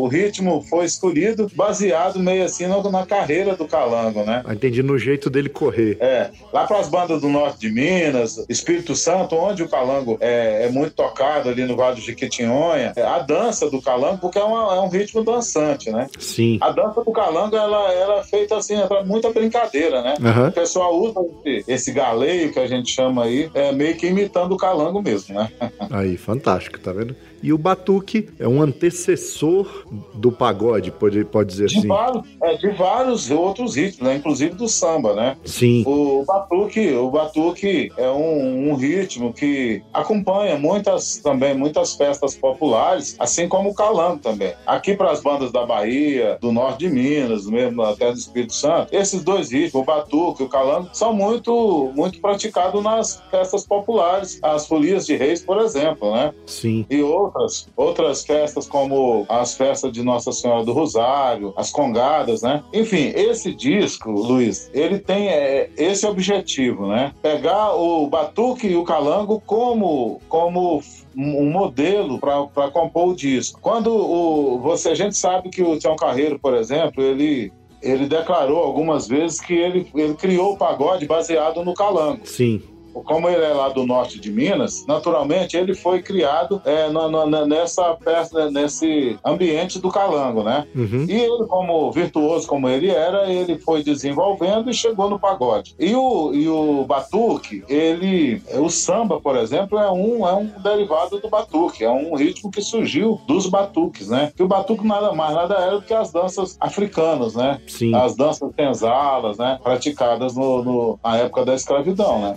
[0.04, 4.44] o ritmo foi escolhido baseado meio assim na, na carreira do Calango, né?
[4.52, 5.98] Entendi no jeito dele correr.
[6.00, 10.66] É, lá para as bandas do norte de Minas, Espírito Santo, onde o calango é,
[10.66, 14.44] é muito tocado ali no Vale do Jequitinhonha, é, a dança do calango, porque é,
[14.44, 16.08] uma- é um ritmo dançante, né?
[16.20, 16.58] Sim.
[16.62, 20.16] A dança do calango, ela, ela é feita assim, é muita brincadeira, né?
[20.24, 20.50] Aham.
[20.50, 24.54] O pessoal usa esse, esse galeio que a gente chama aí, é, meio que imitando
[24.54, 25.52] o calango mesmo, né?
[25.92, 27.16] Aí, fantástico, tá vendo?
[27.46, 29.68] E o batuque é um antecessor
[30.16, 31.88] do pagode, pode, pode dizer De assim.
[31.88, 34.16] vários, é, de vários outros ritmos, né?
[34.16, 35.38] inclusive do samba, né?
[35.46, 35.84] Sim.
[35.86, 43.16] O batuque, o batuque é um, um ritmo que acompanha muitas também muitas festas populares,
[43.20, 44.56] assim como o calango também.
[44.66, 48.92] Aqui para as bandas da Bahia, do norte de Minas, mesmo até do Espírito Santo,
[48.92, 54.40] esses dois ritmos, o batuque e o calango, são muito muito praticados nas festas populares,
[54.42, 56.34] as folias de reis, por exemplo, né?
[56.48, 56.88] Sim.
[56.90, 57.04] e
[57.36, 62.64] outras outras festas como as festas de Nossa Senhora do Rosário, as congadas, né?
[62.74, 67.14] Enfim, esse disco, Luiz, ele tem é, esse objetivo, né?
[67.22, 70.82] Pegar o batuque e o calango como como
[71.16, 73.60] um modelo para compor o disco.
[73.62, 78.64] Quando o você a gente sabe que o Tião Carreiro, por exemplo, ele ele declarou
[78.64, 82.60] algumas vezes que ele, ele criou o pagode baseado no calango Sim.
[83.04, 87.46] Como ele é lá do norte de Minas, naturalmente ele foi criado é, na- na-
[87.46, 90.66] nessa peça, nesse ambiente do calango, né?
[90.76, 91.06] Uhum.
[91.08, 95.76] E ele, como virtuoso como ele era, ele foi desenvolvendo e chegou no pagode.
[95.80, 101.20] E o, e o batuque, ele, o samba, por exemplo, é um, é um derivado
[101.20, 104.32] do batuque, é um ritmo que surgiu dos batuques, né?
[104.36, 107.60] Que o batuque nada mais nada era do que as danças africanas, né?
[107.68, 107.94] Sim.
[107.96, 109.60] As danças senzalas, né?
[109.64, 112.36] Praticadas no, no- na época da escravidão, né?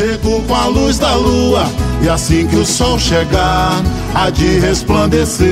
[0.00, 1.64] Chego com a luz da lua
[2.02, 3.82] e assim que o sol chegar,
[4.14, 5.48] há de resplandecer.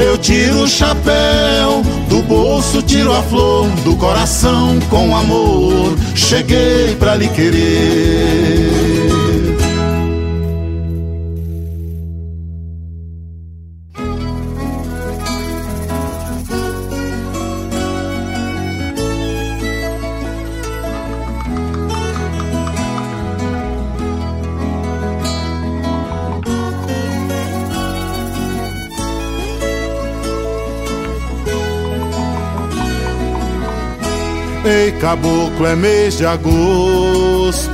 [0.00, 5.96] Eu tiro o chapéu do bolso, tiro a flor do coração com amor.
[6.16, 9.07] Cheguei pra lhe querer.
[34.68, 37.72] Ei, caboclo, é mês de agosto.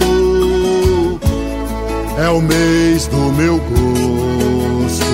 [2.17, 5.05] É o mês do meu gosto.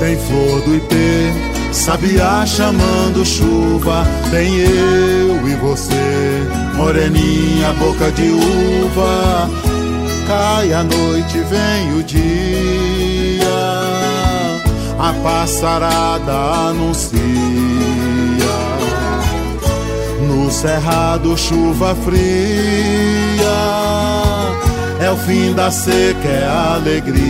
[0.00, 1.32] Tem flor do ipê,
[1.72, 4.04] sabiá chamando chuva.
[4.32, 6.42] Tem eu e você,
[6.74, 9.48] moreninha, boca de uva.
[10.26, 13.44] Cai a noite, vem o dia.
[14.98, 16.32] A passarada
[16.70, 18.13] anuncia.
[20.54, 22.14] Cerrado, chuva fria.
[25.04, 27.20] É o fim da seca, é a alegria.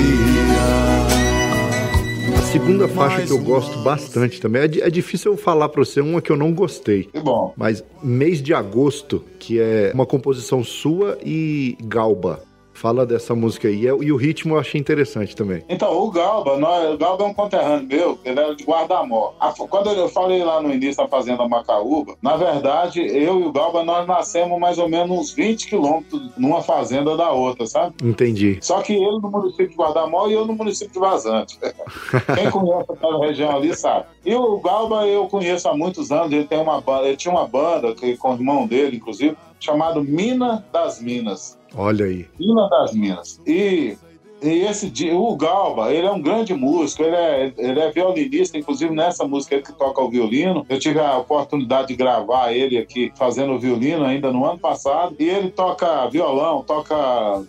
[2.37, 4.62] A segunda faixa que eu gosto bastante também.
[4.62, 7.04] É, é difícil eu falar pra você uma que eu não gostei.
[7.04, 7.52] Que bom.
[7.56, 12.42] Mas mês de agosto, que é uma composição sua e Galba.
[12.74, 13.82] Fala dessa música aí.
[13.82, 15.62] E, é- e o ritmo eu achei interessante também.
[15.68, 19.32] Então, o Galba, nós, o Galba é um conterrâneo meu, ele era de Guardamó.
[19.40, 23.52] A- Quando eu falei lá no início da Fazenda Macaúba, na verdade, eu e o
[23.52, 27.94] Galba, nós nascemos mais ou menos uns 20 quilômetros numa fazenda da outra, sabe?
[28.02, 28.58] Entendi.
[28.60, 31.58] Só que ele no município de Guardamó e eu no município de Vazante.
[32.34, 34.06] Quem conhece aquela região ali sabe.
[34.26, 37.94] E o Galba eu conheço há muitos anos, ele, tem uma, ele tinha uma banda
[37.94, 41.58] que, com o irmão dele, inclusive, chamado Mina das Minas.
[41.76, 42.28] Olha aí.
[42.38, 43.40] Mina das Minas.
[43.46, 43.96] E,
[44.44, 48.94] e esse o Galba, ele é um grande músico, ele é, ele é violinista, inclusive
[48.94, 50.64] nessa música ele que toca o violino.
[50.68, 55.14] Eu tive a oportunidade de gravar ele aqui fazendo o violino ainda no ano passado.
[55.18, 56.94] E ele toca violão, toca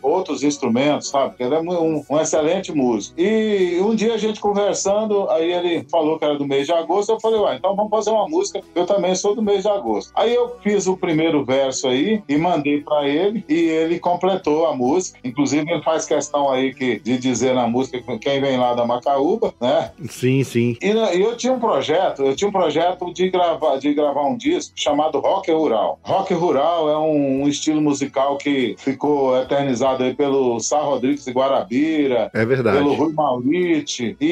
[0.01, 1.35] outros instrumentos, sabe?
[1.39, 3.19] Ele é um, um excelente músico.
[3.19, 7.11] E um dia a gente conversando, aí ele falou que era do mês de agosto.
[7.11, 8.61] Eu falei, ué, então vamos fazer uma música.
[8.73, 10.11] Eu também sou do mês de agosto.
[10.15, 14.75] Aí eu fiz o primeiro verso aí e mandei pra ele e ele completou a
[14.75, 15.19] música.
[15.23, 19.53] Inclusive ele faz questão aí que, de dizer na música quem vem lá da Macaúba,
[19.59, 19.91] né?
[20.09, 20.77] Sim, sim.
[20.81, 24.23] E na- e eu tinha um projeto, eu tinha um projeto de gravar, de gravar
[24.25, 25.99] um disco chamado Rock Rural.
[26.03, 31.31] Rock Rural é um, um estilo musical que ficou eternizado aí pelo Sá Rodrigues de
[31.31, 32.77] Guarabira, É verdade.
[32.77, 34.15] pelo Rui Mauriti.
[34.19, 34.25] E,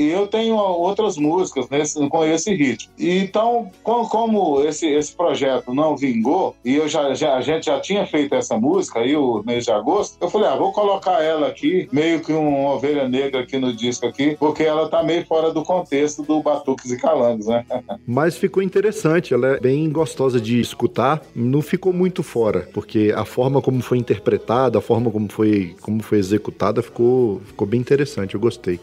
[0.00, 2.92] e eu tenho outras músicas nesse, com esse ritmo.
[2.98, 7.66] E então, com- como esse, esse projeto não vingou, e eu já, já- a gente
[7.66, 11.22] já tinha feito essa música aí, o mês de agosto, eu falei, ah, vou colocar
[11.22, 15.24] ela aqui, meio que uma ovelha negra aqui no disco aqui, porque ela tá meio
[15.26, 17.64] fora do contexto do Batuques e Calangos, né?
[18.06, 23.24] Mas ficou interessante, ela é bem gostosa de escutar, não ficou muito fora, porque a
[23.24, 28.34] forma como foi interpretada, a forma como foi, como foi executada ficou, ficou bem interessante,
[28.34, 28.80] eu gostei.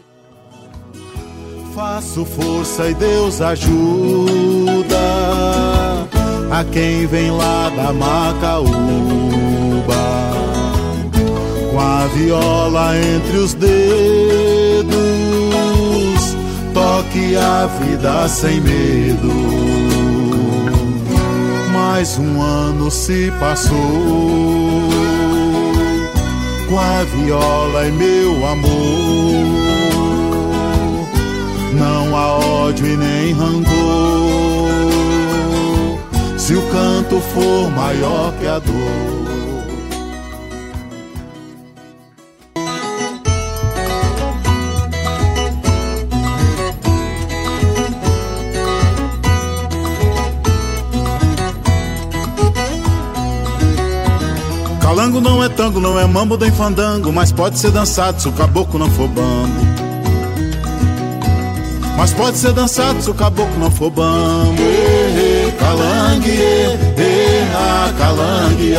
[1.74, 4.96] Faço força e Deus ajuda
[6.52, 8.74] a quem vem lá da Macaúba.
[11.74, 13.74] Com a viola entre os dedos,
[16.72, 19.28] toque a vida sem medo.
[21.72, 23.74] Mais um ano se passou
[26.68, 28.70] com a viola e meu amor.
[31.72, 33.74] Não há ódio e nem rancor.
[36.38, 39.13] Se o canto for maior que a dor.
[54.84, 58.32] Calango não é tango, não é mambo nem fandango, mas pode ser dançado se o
[58.32, 59.64] caboclo não for bambo.
[61.96, 64.62] Mas pode ser dançado se o caboclo não for bambo.
[65.58, 68.76] Calangue, eh, eh, ah, calangue,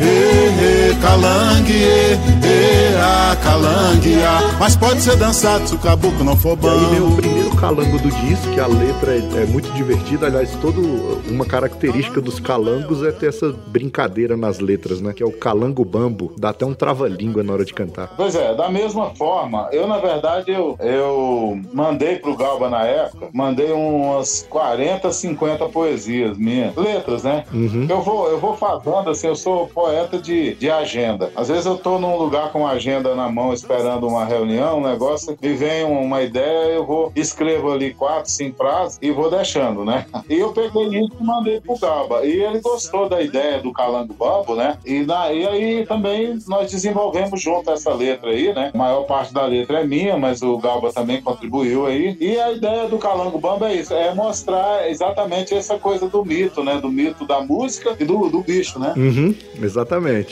[0.00, 4.56] eh, eh, calangue, eh, eh, ah, calangue, ah.
[4.58, 7.98] Mas pode ser dançado se o caboclo não for E aí vem o primeiro calango
[7.98, 10.26] do disco, que a letra é, é muito divertida.
[10.26, 10.80] Aliás, toda
[11.28, 15.12] uma característica dos calangos é ter essa brincadeira nas letras, né?
[15.12, 16.32] Que é o calango bambo.
[16.38, 18.08] Dá até um trava-língua na hora de cantar.
[18.16, 23.28] Pois é, da mesma forma, eu na verdade eu, eu mandei pro Galba na época,
[23.32, 27.44] mandei umas 40, 50 poesias minhas, letras, né?
[27.52, 27.86] Uhum.
[27.88, 29.89] Eu vou, eu vou fazendo assim, eu sou poeta
[30.20, 31.30] de, de agenda.
[31.34, 34.86] Às vezes eu tô num lugar com a agenda na mão esperando uma reunião, um
[34.86, 39.84] negócio, e vem uma ideia, eu vou, escrevo ali quatro, cinco frases e vou deixando,
[39.84, 40.06] né?
[40.28, 42.24] E eu peguei isso e mandei pro Galba.
[42.24, 44.78] E ele gostou da ideia do Calango Bambo, né?
[44.84, 48.70] E, na, e aí também nós desenvolvemos junto essa letra aí, né?
[48.72, 52.16] A maior parte da letra é minha, mas o Galba também contribuiu aí.
[52.20, 56.62] E a ideia do Calango Bambo é isso, é mostrar exatamente essa coisa do mito,
[56.62, 56.78] né?
[56.80, 58.94] Do mito da música e do, do bicho, né?
[58.96, 59.79] Uhum, exatamente.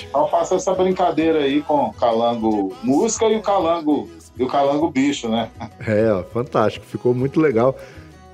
[0.08, 4.46] Então eu faço essa brincadeira aí com o Calango Música e o Calango e o
[4.46, 5.50] Calango Bicho, né?
[5.86, 6.86] É, ó, fantástico.
[6.86, 7.76] Ficou muito legal.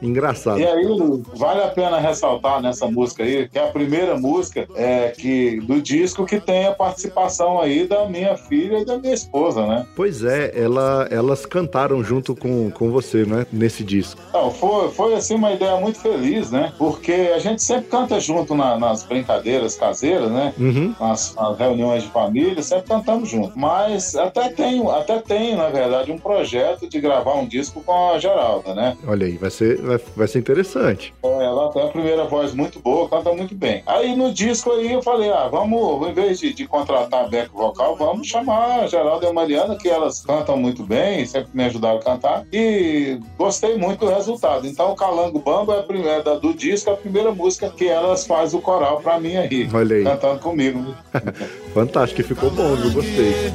[0.05, 0.59] Engraçado.
[0.61, 0.87] E aí,
[1.35, 5.81] vale a pena ressaltar nessa música aí, que é a primeira música é, que, do
[5.81, 9.87] disco que tem a participação aí da minha filha e da minha esposa, né?
[9.97, 13.47] Pois é, ela, elas cantaram junto com, com você, né?
[13.53, 14.21] Nesse disco.
[14.29, 16.73] Então, foi, foi assim uma ideia muito feliz, né?
[16.79, 20.53] Porque a gente sempre canta junto na- nas brincadeiras caseiras, né?
[20.59, 20.95] Uhum.
[21.01, 23.59] Nas, nas reuniões de família, sempre cantamos junto.
[23.59, 28.19] Mas até tem, até tem, na verdade, um projeto de gravar um disco com a
[28.19, 28.97] Geralda, né?
[29.07, 31.15] Olha aí, vai ser, vai, vai ser interessante.
[31.23, 33.83] É, Ela tem a primeira voz muito boa, canta muito bem.
[33.87, 37.97] Aí no disco aí eu falei, ah, vamos, em vez de, de contratar back vocal,
[37.97, 41.99] vamos chamar a Geralda e a Mariana, que elas cantam muito bem, sempre me ajudaram
[41.99, 42.45] a cantar.
[42.53, 44.67] E gostei muito do resultado.
[44.67, 48.59] Então o Calango Bambo é a primeira do disco, a primeira música que elas fazem
[48.59, 49.69] o coral pra mim aí.
[49.73, 50.05] Olha aí.
[50.05, 50.95] Cantando comigo.
[51.75, 53.53] Fantástico, ficou bom, eu gostei.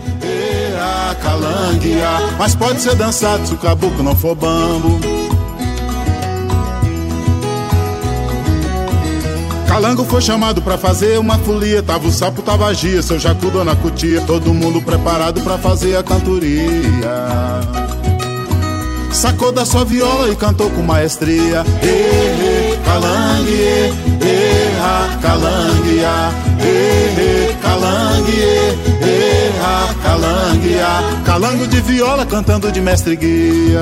[1.21, 2.35] Calangue, ah.
[2.37, 5.38] Mas pode ser dançado se o caboclo não for bambo.
[9.69, 11.83] Calango foi chamado pra fazer uma folia.
[11.83, 14.19] Tava o sapo, tava a Gia, seu Jacu, dona Cutia.
[14.21, 16.67] Todo mundo preparado pra fazer a cantoria.
[19.11, 21.63] Sacou da sua viola e cantou com maestria.
[21.83, 26.01] Eh, calangue, eh, eh, ah, calangue,
[30.01, 31.21] calangue, ah.
[31.23, 33.81] Calango de viola cantando de mestre guia.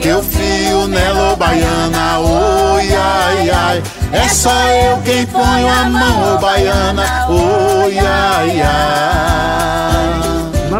[0.00, 3.82] Que eu fio nela, baiana, oi, ai, ai.
[4.12, 10.29] É só eu quem ponho a mão, ô baiana, oi, ai, ai.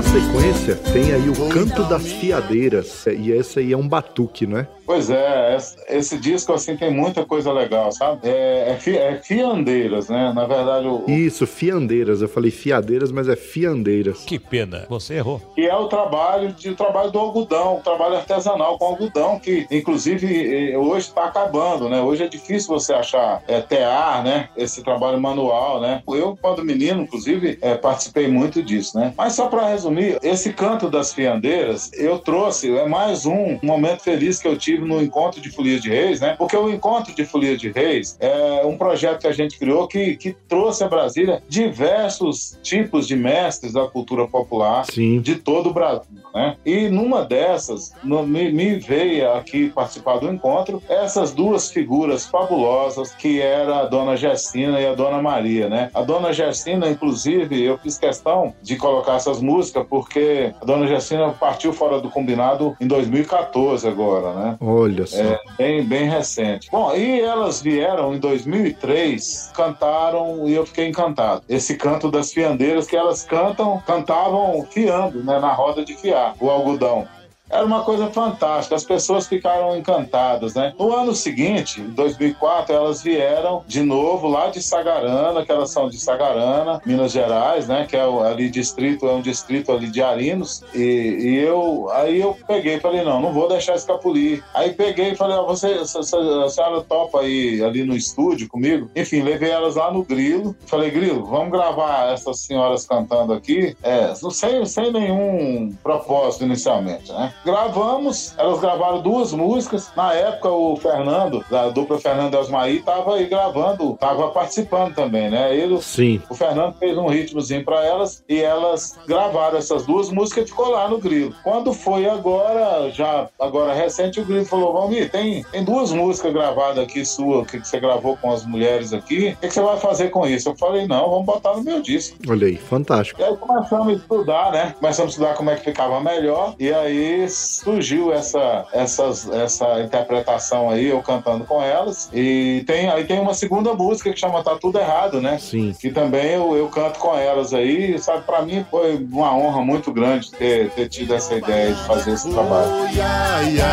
[0.00, 3.04] Na sequência, tem aí o Canto das Fiadeiras.
[3.06, 4.66] E esse aí é um batuque, não é?
[4.86, 5.56] Pois é,
[5.88, 8.26] esse, disco assim tem muita coisa legal, sabe?
[8.28, 10.32] É, é, fi- é fiandeiras, né?
[10.34, 12.22] Na verdade, o, Isso, fiandeiras.
[12.22, 14.24] Eu falei fiadeiras, mas é fiandeiras.
[14.24, 15.40] Que pena, você errou.
[15.54, 19.64] que é o trabalho de o trabalho do algodão, o trabalho artesanal com algodão, que
[19.70, 22.00] inclusive hoje está acabando, né?
[22.00, 24.48] Hoje é difícil você achar é, tear, né?
[24.56, 26.02] Esse trabalho manual, né?
[26.08, 29.14] Eu, quando menino, inclusive, eh, participei muito disso, né?
[29.16, 29.89] Mas só para resumir,
[30.22, 35.02] esse canto das fiandeiras, eu trouxe, é mais um momento feliz que eu tive no
[35.02, 36.34] encontro de Folia de Reis, né?
[36.36, 40.16] Porque o encontro de Folia de Reis é um projeto que a gente criou que,
[40.16, 45.20] que trouxe a Brasília diversos tipos de mestres da cultura popular Sim.
[45.20, 46.19] de todo o Brasil.
[46.34, 46.56] Né?
[46.64, 53.14] E numa dessas, no- me, me veio aqui participar do encontro essas duas figuras fabulosas,
[53.14, 55.90] que era a dona Gessina e a dona Maria, né?
[55.94, 61.30] A dona Gessina, inclusive, eu fiz questão de colocar essas músicas porque a dona Gessina
[61.30, 64.56] partiu fora do combinado em 2014 agora, né?
[64.60, 65.16] Olha só.
[65.16, 66.68] É, bem, bem recente.
[66.70, 71.42] Bom, e elas vieram em 2003, cantaram e eu fiquei encantado.
[71.48, 76.50] Esse canto das fiandeiras que elas cantam, cantavam fiando, né, na roda de fiar, o
[76.50, 77.06] algodão.
[77.50, 80.72] Era uma coisa fantástica, as pessoas ficaram encantadas, né?
[80.78, 85.88] No ano seguinte, em 2004, elas vieram de novo lá de Sagarana, que elas são
[85.88, 87.86] de Sagarana, Minas Gerais, né?
[87.88, 90.62] Que é ali distrito, é um distrito ali de Arinos.
[90.72, 94.44] E, e eu, aí eu peguei e falei, não, não vou deixar escapulir.
[94.54, 98.88] Aí peguei e falei, ó, você, a senhora topa aí ali no estúdio comigo?
[98.94, 100.54] Enfim, levei elas lá no Grilo.
[100.66, 107.32] Falei, Grilo, vamos gravar essas senhoras cantando aqui, é, sem, sem nenhum propósito inicialmente, né?
[107.44, 109.90] Gravamos, elas gravaram duas músicas.
[109.96, 115.54] Na época, o Fernando, da dupla Fernando Elsmaí, estava aí gravando, estava participando também, né?
[115.56, 116.20] Ele, Sim.
[116.28, 120.70] o Fernando fez um ritmozinho para elas e elas gravaram essas duas músicas e ficou
[120.70, 121.34] lá no Grilo.
[121.42, 126.84] Quando foi agora, já agora recente, o Grilo falou: Valmir, tem, tem duas músicas gravadas
[126.84, 129.30] aqui sua, que você gravou com as mulheres aqui.
[129.30, 130.50] O que, que você vai fazer com isso?
[130.50, 132.18] Eu falei: não, vamos botar no meu disco.
[132.28, 133.20] Olha aí, fantástico.
[133.20, 134.74] E aí começamos a estudar, né?
[134.78, 136.54] Começamos a estudar como é que ficava melhor.
[136.58, 142.08] E aí surgiu essa, essas, essa interpretação aí, eu cantando com elas.
[142.12, 145.38] E tem, aí tem uma segunda música que chama Tá Tudo Errado, né?
[145.38, 145.74] Sim.
[145.78, 147.98] Que também eu, eu canto com elas aí.
[147.98, 152.12] Sabe, pra mim foi uma honra muito grande ter, ter tido essa ideia de fazer
[152.12, 152.70] esse trabalho.
[152.70, 153.70] Ai, ai.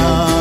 [0.00, 0.39] Fazer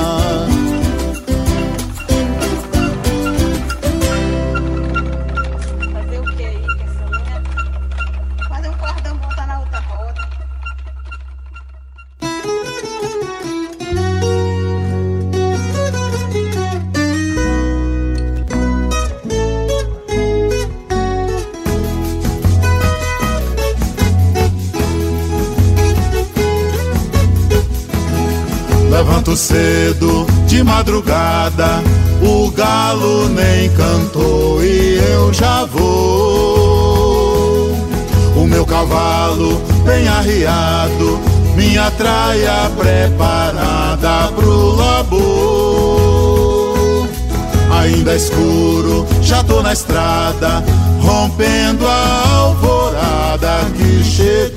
[30.90, 31.84] madrugada,
[32.20, 36.90] o galo nem cantou e eu já vou.
[38.36, 41.20] O meu cavalo bem arriado,
[41.56, 46.00] minha traia preparada pro labor.
[47.82, 50.64] Ainda escuro, já tô na estrada,
[51.02, 54.49] rompendo a alvorada que chegou.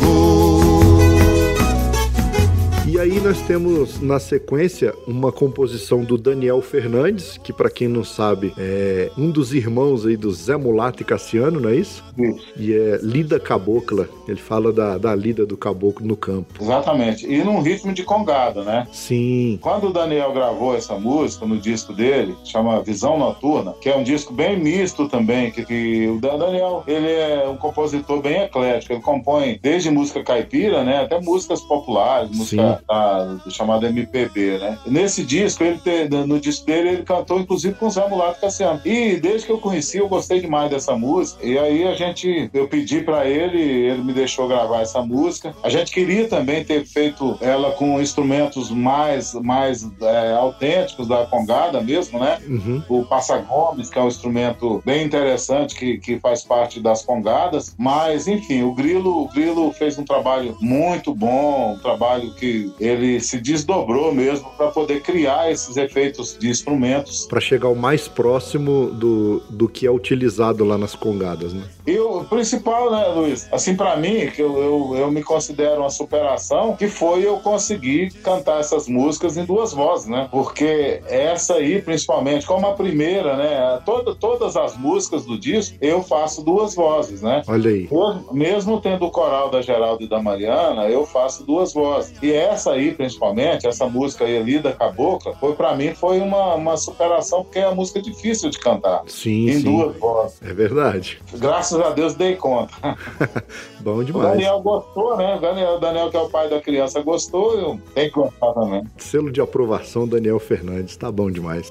[3.22, 9.10] Nós temos na sequência uma composição do Daniel Fernandes, que pra quem não sabe é
[9.16, 12.02] um dos irmãos aí do Zé Mulato e Cassiano, não é isso?
[12.18, 12.52] Isso.
[12.56, 14.08] E é Lida Cabocla.
[14.26, 16.54] Ele fala da, da lida do caboclo no campo.
[16.60, 17.26] Exatamente.
[17.26, 18.86] E num ritmo de congada, né?
[18.92, 19.58] Sim.
[19.60, 24.02] Quando o Daniel gravou essa música no disco dele, chama Visão Noturna, que é um
[24.02, 28.94] disco bem misto também, que, que o Dan- Daniel, ele é um compositor bem eclético,
[28.94, 33.11] ele compõe desde música caipira, né, até músicas populares, música da,
[33.44, 34.78] do chamado MPB, né.
[34.86, 38.80] Nesse disco, ele te- no disco dele, ele cantou inclusive com o Zé Mulato Cassiano.
[38.84, 42.68] E desde que eu conheci, eu gostei demais dessa música, e aí a gente, eu
[42.68, 45.54] pedi pra ele, ele me deixou gravar essa música.
[45.62, 51.80] A gente queria também ter feito ela com instrumentos mais, mais é, autênticos da congada
[51.80, 52.38] mesmo, né?
[52.46, 52.82] Uhum.
[52.88, 57.74] O Passa Gomes, que é um instrumento bem interessante que, que faz parte das congadas,
[57.78, 63.01] mas enfim, o Grilo, o Grilo fez um trabalho muito bom, um trabalho que ele
[63.20, 67.26] se desdobrou mesmo para poder criar esses efeitos de instrumentos.
[67.26, 71.62] Pra chegar o mais próximo do, do que é utilizado lá nas congadas, né?
[71.86, 73.48] E o principal, né, Luiz?
[73.52, 78.12] Assim, para mim, que eu, eu, eu me considero uma superação, que foi eu conseguir
[78.22, 80.28] cantar essas músicas em duas vozes, né?
[80.30, 83.80] Porque essa aí, principalmente, como a primeira, né?
[83.84, 87.42] Toda, todas as músicas do disco, eu faço duas vozes, né?
[87.48, 87.88] Olha aí.
[87.90, 92.14] Mesmo- Mesmo tendo o coral da Geraldo e da Mariana, eu faço duas vozes.
[92.22, 96.76] E essa aí, principalmente, essa música aí, Lida Cabocla, foi para mim foi uma, uma
[96.76, 99.02] superação, porque é uma música difícil de cantar.
[99.06, 99.62] Sim, em sim.
[99.62, 100.40] duas vozes.
[100.42, 101.20] É verdade.
[101.34, 102.74] Graças a Deus dei conta.
[103.80, 104.30] Bom O demais.
[104.30, 105.36] Daniel gostou, né?
[105.36, 108.52] O Daniel, o Daniel, que é o pai da criança, gostou, eu tenho que gostar
[108.52, 108.82] também.
[108.96, 110.96] Selo de aprovação, Daniel Fernandes.
[110.96, 111.70] Tá bom demais.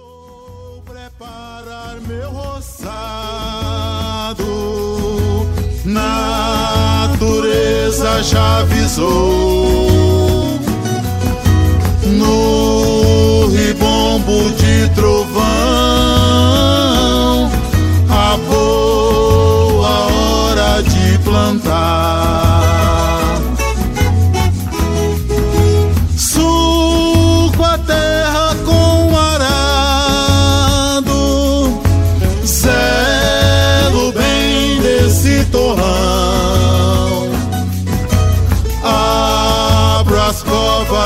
[0.86, 3.52] preparar meu roçado.
[7.12, 9.91] Natureza já avisou.
[12.04, 15.42] No ribombo de trovão,
[18.10, 22.51] a boa hora de plantar.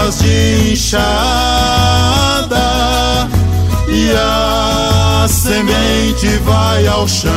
[0.06, 1.08] Botas de enxada
[3.88, 7.32] e a semente vai ao chão.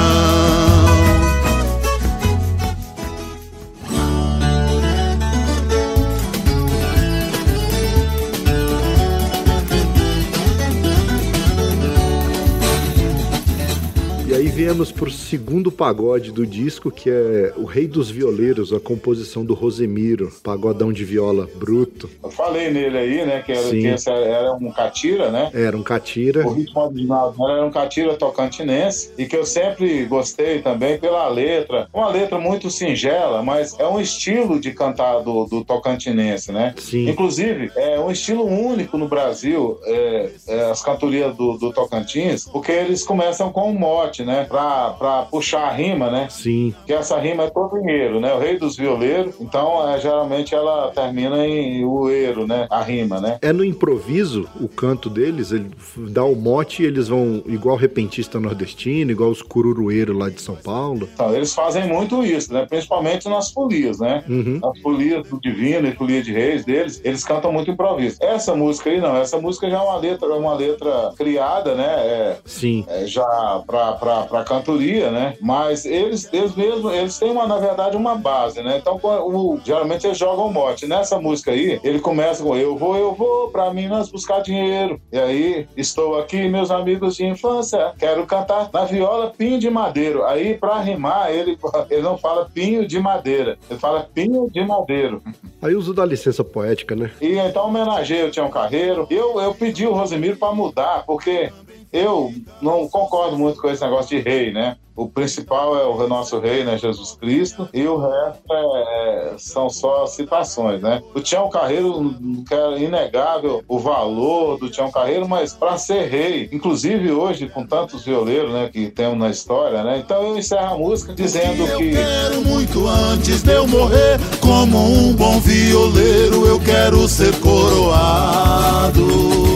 [14.68, 19.42] Aí viemos pro segundo pagode do disco, que é O Rei dos Violeiros, a composição
[19.42, 22.10] do Rosemiro, pagodão de viola bruto.
[22.22, 23.40] Eu falei nele aí, né?
[23.40, 25.50] Que era, que esse era um catira, né?
[25.54, 26.46] Era um catira.
[26.46, 31.88] O ritmo original era um catira tocantinense e que eu sempre gostei também pela letra.
[31.90, 36.74] Uma letra muito singela, mas é um estilo de cantar do, do tocantinense, né?
[36.76, 37.08] Sim.
[37.08, 42.70] Inclusive, é um estilo único no Brasil, é, é, as cantorias do, do Tocantins, porque
[42.70, 44.44] eles começam com um mote, né?
[44.44, 44.57] Pra,
[44.98, 46.28] pra puxar a rima, né?
[46.30, 46.74] Sim.
[46.86, 48.32] Que essa rima é todo dinheiro, né?
[48.34, 49.34] O rei dos violeiros.
[49.40, 52.66] Então, é, geralmente ela termina em ueiro, né?
[52.70, 53.38] A rima, né?
[53.42, 55.70] É no improviso o canto deles, ele
[56.10, 60.56] dá o mote e eles vão igual repentista nordestino, igual os cururueiros lá de São
[60.56, 61.08] Paulo.
[61.12, 62.66] Então, eles fazem muito isso, né?
[62.66, 64.22] Principalmente nas folias, né?
[64.28, 64.60] Uhum.
[64.62, 68.16] As folias do Divino e folia de Reis deles, eles cantam muito improviso.
[68.20, 71.86] Essa música aí não, essa música já é uma letra, uma letra criada, né?
[71.86, 72.84] É, Sim.
[72.88, 75.34] é, já pra cantoria, né?
[75.40, 78.78] Mas eles, eles mesmos, eles têm uma, na verdade, uma base, né?
[78.78, 80.86] Então, quando o- geralmente eles jogam o mote.
[80.86, 85.00] Nessa música aí, ele começa com eu vou, eu vou pra Minas buscar dinheiro.
[85.12, 90.24] E aí, estou aqui, meus amigos de infância, quero cantar na viola pinho de madeiro.
[90.24, 91.58] Aí, pra rimar, ele,
[91.90, 95.22] ele não fala pinho de madeira, ele fala pinho de madeiro.
[95.60, 97.10] Aí uso da licença poética, né?
[97.20, 99.06] E então homenageei o Tião Carreiro.
[99.10, 101.50] Eu, eu pedi o Rosemiro para mudar, porque
[101.92, 104.76] eu não concordo muito com esse negócio de rei, né?
[104.98, 106.76] O principal é o nosso rei, né?
[106.76, 111.00] Jesus Cristo, e o resto é- são só citações, né?
[111.14, 112.16] O Tião Carreiro,
[112.46, 117.64] que é inegável o valor do Tião Carreiro, mas para ser rei, inclusive hoje, com
[117.64, 120.02] tantos violeiros, né, que temos na história, né?
[120.04, 121.92] Então eu encerro a música dizendo que.
[121.92, 129.47] Quero muito antes de eu morrer, como um bom violeiro, eu quero ser coroado.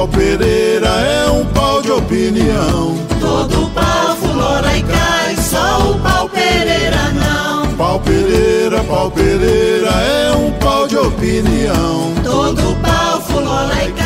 [0.00, 2.96] Pau Pereira é um pau de opinião.
[3.20, 7.66] Todo pau fulora e cai, só o pau Pereira não.
[7.76, 12.14] Pau Pereira, pau Pereira é um pau de opinião.
[12.24, 13.99] Todo pau fulora e cai,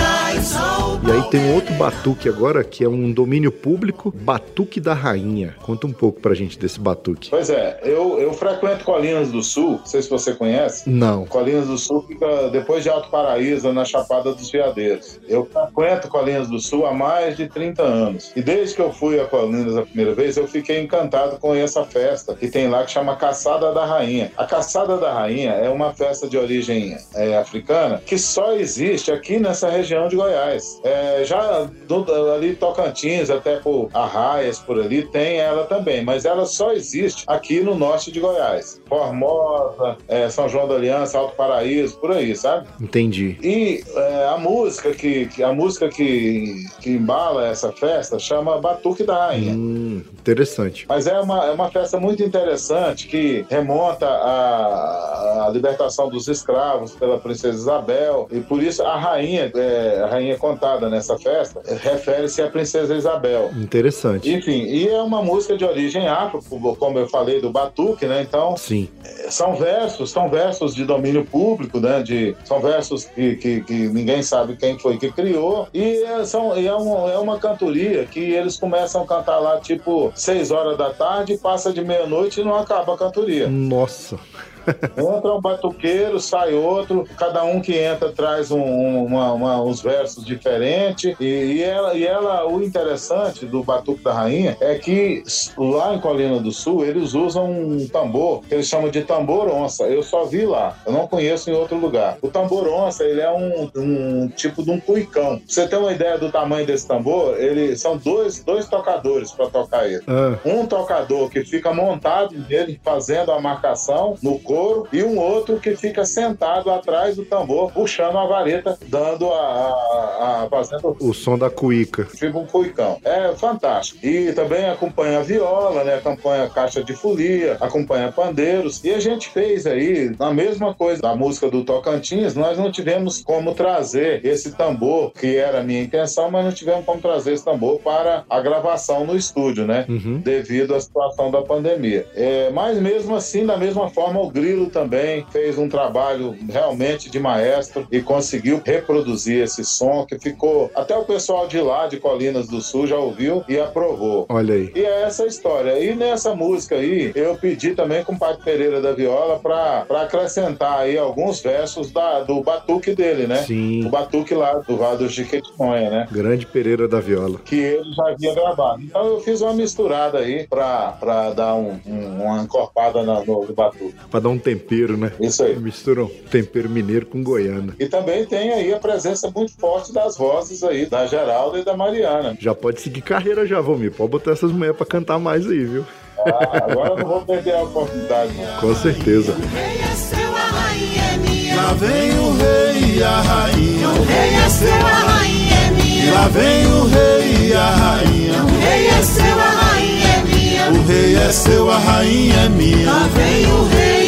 [1.14, 4.80] só o E aí tem um outro batuque agora, que é um domínio público, Batuque
[4.80, 5.54] da Rainha.
[5.62, 7.30] Conta um pouco pra gente desse batuque.
[7.30, 10.90] Pois é, eu, eu frequento Colinas do Sul, não sei se você conhece.
[10.90, 11.24] Não.
[11.26, 15.20] Colinas do Sul fica depois de Alto Paraíso, na Chapada dos Veadeiros.
[15.28, 18.32] Eu frequento Colinas do Sul há mais de 30 anos.
[18.34, 21.84] E desde que eu fui a Colinas a primeira vez, eu fiquei encantado com essa
[21.84, 24.32] festa que tem lá que chama Caçada da Rainha.
[24.36, 29.38] A Caçada da Rainha é uma festa de origem é, africana que só existe aqui
[29.38, 30.80] nessa região de Goiás.
[30.82, 36.46] É, já do, ali Tocantins, até por Arraias, por ali, tem ela também, mas ela
[36.46, 38.80] só existe aqui no norte de Goiás.
[38.88, 42.66] Formosa, é, São João da Aliança, Alto Paraíso, por aí, sabe?
[42.80, 43.36] Entendi.
[43.42, 49.04] E é, a música que, que- a música que, que embala essa festa chama Batuque
[49.04, 49.52] da Rainha.
[49.54, 50.86] Hum, interessante.
[50.88, 56.92] Mas é uma, é uma festa muito interessante que remonta à, à libertação dos escravos
[56.92, 58.28] pela princesa Isabel.
[58.30, 63.50] E por isso a rainha, é, a rainha contada nessa festa, refere-se à princesa Isabel.
[63.56, 64.32] Interessante.
[64.32, 66.40] Enfim, e é uma música de origem afro,
[66.78, 68.22] como eu falei, do batuque, né?
[68.22, 68.88] Então, Sim.
[69.28, 72.02] são versos, são versos de domínio público, né?
[72.02, 75.68] De, são versos que, que, que ninguém sabe quem foi que criou.
[75.74, 79.58] E é, são, e é, uma, é uma cantoria que eles começam a cantar lá,
[79.58, 83.48] tipo, seis horas da tarde, passa de meia-noite e não acaba a cantoria.
[83.48, 84.18] Nossa.
[84.96, 89.80] Entra um batuqueiro, sai outro, cada um que entra traz um- um- uma- uma- uns
[89.82, 91.14] versos diferentes.
[91.20, 95.22] E, e ela, e ela, o interessante do Batuque da Rainha é que
[95.56, 99.84] lá em Colina do Sul eles usam um tambor que eles chamam de tambor onça.
[99.84, 102.16] Eu só vi lá, eu não conheço em outro lugar.
[102.22, 105.38] O tambor onça ele é um, um tipo de um cuicão.
[105.38, 109.46] Pra você ter uma ideia do tamanho desse tambor, ele são dois, dois tocadores para
[109.48, 110.02] tocar ele.
[110.06, 115.18] Ah, Um tocador que fica montado nele, fazendo a marcação no corpo couro, e um
[115.18, 120.96] outro que fica sentado atrás do tambor, puxando a vareta, dando a, a, a fazendo
[121.00, 122.04] O som da cuíca.
[122.04, 122.98] fica um cuicão.
[123.04, 124.04] É fantástico.
[124.04, 125.94] E também acompanha a viola, né?
[125.96, 128.82] Acompanha a caixa de folia, acompanha pandeiros.
[128.84, 133.22] E a gente fez aí, na mesma coisa da música do Tocantins, nós não tivemos
[133.22, 137.44] como trazer esse tambor, que era a minha intenção, mas não tivemos como trazer esse
[137.44, 139.84] tambor para a gravação no estúdio, né?
[139.88, 140.20] Uhum.
[140.20, 142.06] Devido à situação da pandemia.
[142.14, 147.18] É, mas mesmo assim, da mesma forma, o Grilo também fez um trabalho realmente de
[147.18, 150.70] maestro e conseguiu reproduzir esse som que ficou.
[150.74, 154.26] Até o pessoal de lá, de Colinas do Sul, já ouviu e aprovou.
[154.28, 154.70] Olha aí.
[154.74, 155.78] E é essa história.
[155.78, 160.80] E nessa música aí, eu pedi também com o Padre Pereira da Viola pra acrescentar
[160.80, 163.36] aí alguns versos da, do batuque dele, né?
[163.44, 163.86] Sim.
[163.86, 166.08] O batuque lá do Vado Chiquetinhonha, né?
[166.12, 167.38] Grande Pereira da Viola.
[167.44, 168.82] Que ele já havia gravado.
[168.82, 173.94] Então eu fiz uma misturada aí pra dar um, um- uma encorpada no, no batuque.
[174.10, 175.12] Pra dar um tempero, né?
[175.20, 175.56] Isso aí.
[175.56, 177.74] Misturam tempero mineiro com goiana.
[177.78, 181.76] E também tem aí a presença muito forte das vozes aí, da Geralda e da
[181.76, 182.36] Mariana.
[182.40, 183.92] Já pode seguir carreira já, Valmir.
[183.92, 185.84] Pode botar essas mulheres pra cantar mais aí, viu?
[186.18, 188.60] Ah, agora eu não vou perder a oportunidade, não.
[188.60, 189.34] Com certeza.
[189.52, 191.56] rei seu, a rainha minha.
[191.56, 193.88] Lá vem o rei e a rainha.
[193.88, 196.12] O rei é seu, a rainha é minha.
[196.14, 198.42] Lá vem o rei e a rainha.
[198.42, 200.70] O rei é seu, a rainha é minha.
[200.70, 202.86] O rei é seu, a rainha é minha.
[202.86, 204.03] Lá vem o rei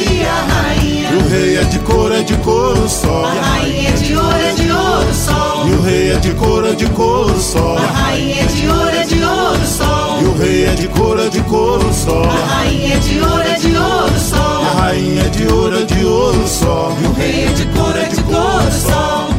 [1.17, 3.25] o rei é de couro, é de couro só.
[3.25, 5.67] A rainha é de ouro, é de ouro sol.
[5.69, 7.77] E o rei é de couro, é de couro só.
[7.77, 10.21] A rainha é de ouro, é de ouro sol.
[10.21, 12.23] E o rei é de couro, é de couro só.
[12.23, 14.13] A rainha é de ouro, é de ouro.
[14.17, 16.89] E a rainha é de ouro, é de ouro só.
[16.91, 19.36] O rei é de couro, é de couro sol.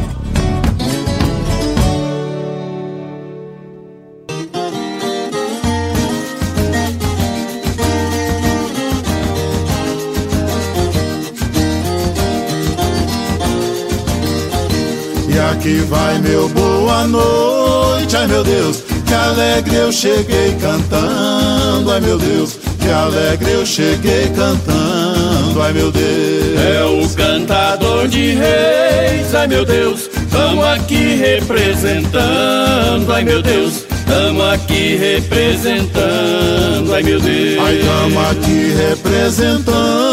[15.68, 22.00] E aqui vai meu boa noite, ai meu Deus, que alegre eu cheguei cantando, ai
[22.00, 26.58] meu Deus, que alegre eu cheguei cantando, ai meu Deus.
[26.58, 34.44] É o cantador de reis, ai meu Deus, estamos aqui representando, ai meu Deus, estamos
[34.50, 37.58] aqui representando, ai meu Deus.
[37.60, 40.07] Ai, tamo aqui representando,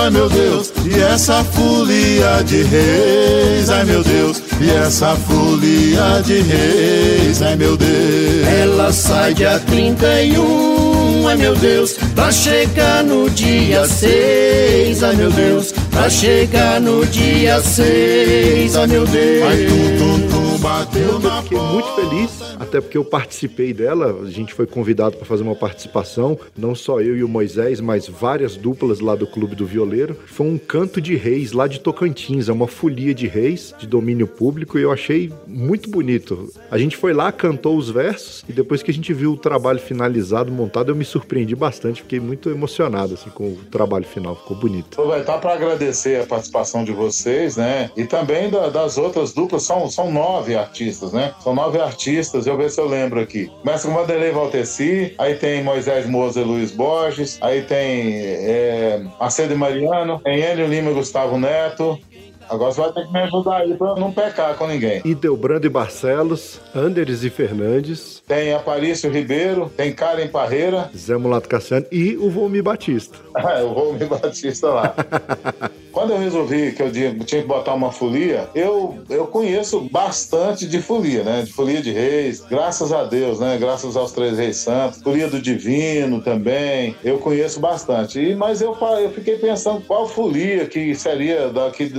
[0.00, 6.40] ai meu Deus, e essa folia de reis, ai meu Deus, e essa folia de
[6.40, 8.46] reis, ai meu Deus.
[8.60, 15.72] Ela sai dia 31, ai meu Deus, pra chegar no dia 6, ai meu Deus,
[15.94, 19.42] pra chegar no dia 6, ai meu Deus.
[19.44, 24.22] Ai, tum, tum, tum, bateu Eu na fiquei muito feliz, até porque eu participei dela.
[24.22, 28.08] A gente foi convidado para fazer uma participação, não só eu e o Moisés, mas
[28.08, 30.16] várias duplas lá do Clube do Violeiro.
[30.26, 34.26] Foi um canto de reis lá de Tocantins, é uma folia de reis de domínio
[34.26, 36.50] público e eu achei muito bonito.
[36.70, 39.78] A gente foi lá, cantou os versos e depois que a gente viu o trabalho
[39.78, 44.56] finalizado, montado, eu me surpreendi bastante, fiquei muito emocionado assim com o trabalho final, ficou
[44.56, 45.00] bonito.
[45.00, 47.90] Aproveitar para agradecer a participação de vocês, né?
[47.96, 51.32] E também da- das outras duplas, são, são nove artistas, né?
[51.42, 53.50] São nove artistas, eu ver se eu lembro aqui.
[53.62, 59.54] Começa com Vanderlei Valteci, aí tem Moisés Moza e Luiz Borges, aí tem é, Macedo
[59.54, 61.98] e Mariano, tem Hélio Lima e Gustavo Neto.
[62.46, 65.00] Agora você vai ter que me ajudar aí pra não pecar com ninguém.
[65.02, 71.86] Idelbrando e Barcelos, Anderes e Fernandes, Tem Aparício Ribeiro, tem Karen Parreira, Zé Mulato Cassiano
[71.92, 73.18] e o Volmir Batista.
[73.60, 74.94] eu vou me Batista lá.
[75.90, 80.82] Quando eu resolvi que eu tinha que botar uma folia, eu, eu conheço bastante de
[80.82, 81.42] folia, né?
[81.42, 83.56] De folia de reis, graças a Deus, né?
[83.58, 85.00] Graças aos três reis santos.
[85.00, 88.18] Folia do divino também, eu conheço bastante.
[88.18, 91.92] E, mas eu, eu fiquei pensando qual folia que seria, da, que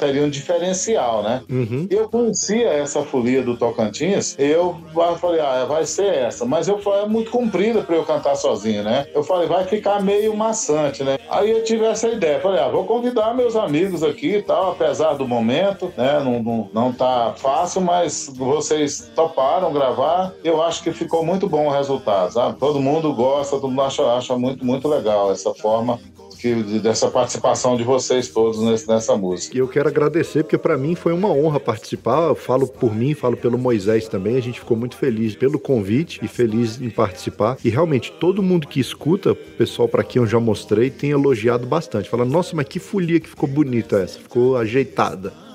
[0.00, 1.42] teria um diferencial, né?
[1.48, 1.86] Uhum.
[1.90, 4.76] Eu conhecia essa folia do Tocantins, eu
[5.20, 6.44] falei, ah, vai ser essa.
[6.44, 9.06] Mas eu falei, é muito comprida pra eu cantar sozinho, né?
[9.14, 11.18] Eu falei, vai ficar meio maçante, né?
[11.28, 15.14] Aí eu tive essa ideia, falei, ah, vou convidar meus amigos aqui e tal, apesar
[15.14, 16.20] do momento, né?
[16.20, 20.32] Não, não, não tá fácil, mas vocês toparam gravar.
[20.42, 22.58] Eu acho que ficou muito bom o resultado, sabe?
[22.58, 25.98] Todo mundo gosta, todo mundo acha, acha muito, muito legal essa forma
[26.38, 29.56] que, dessa participação de vocês todos nesse- nessa música.
[29.56, 32.28] E eu quero agradecer, porque para mim foi uma honra participar.
[32.28, 34.36] Eu falo por mim, falo pelo Moisés também.
[34.36, 37.56] A gente ficou muito feliz pelo convite e feliz em participar.
[37.64, 42.08] E realmente, todo mundo que escuta, pessoal para quem eu já mostrei, tem elogiado bastante.
[42.08, 45.47] Falando, nossa, mas que folia que ficou bonita essa, ficou ajeitada.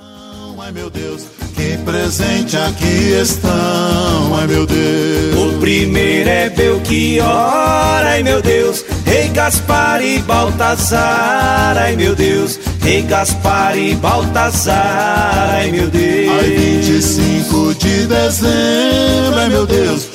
[0.60, 1.24] Ai meu Deus,
[1.56, 5.36] que presente aqui estão, ai meu Deus.
[5.36, 8.86] O primeiro é Belchior, ai meu Deus.
[9.06, 12.60] Rei Gaspar e Baltazar, ai meu Deus.
[12.82, 16.32] Rei Gaspar e Baltazar, ai meu Deus.
[16.40, 20.08] Ai 25 de dezembro, ai meu Deus.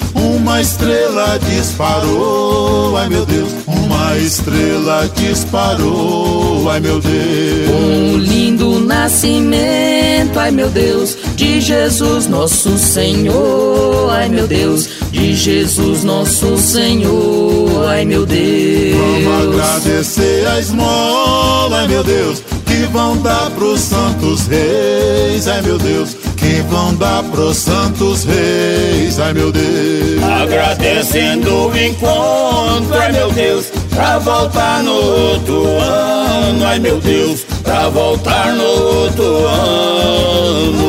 [0.49, 3.53] Uma estrela disparou, ai meu Deus.
[3.67, 7.69] Uma estrela disparou, ai meu Deus.
[7.71, 16.03] Um lindo nascimento, ai meu Deus, de Jesus nosso Senhor, ai meu Deus, de Jesus
[16.03, 18.97] nosso Senhor, ai meu Deus.
[18.97, 25.77] Vamos agradecer a esmola, ai meu Deus, que vão dar pros santos reis, ai meu
[25.77, 30.23] Deus, que vão dar pros santos reis, ai meu Deus.
[30.43, 37.89] Agradecendo o encontro, ai meu Deus, pra voltar no outro ano, ai meu Deus, pra
[37.89, 40.89] voltar no outro ano.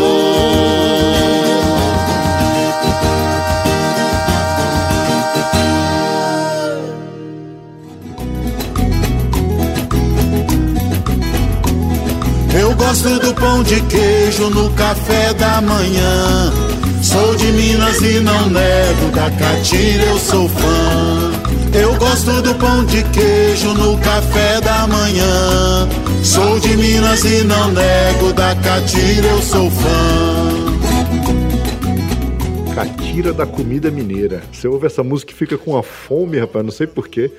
[12.90, 16.52] Gosto do pão de queijo no café da manhã.
[17.04, 21.32] Sou de Minas e não nego, da catira eu sou fã.
[21.72, 25.88] Eu gosto do pão de queijo no café da manhã.
[26.24, 30.60] Sou de Minas e não nego, da catira eu sou fã.
[32.74, 33.09] Catira
[33.39, 34.41] da comida mineira.
[34.51, 37.30] Você ouve essa música e fica com uma fome, rapaz, não sei porquê.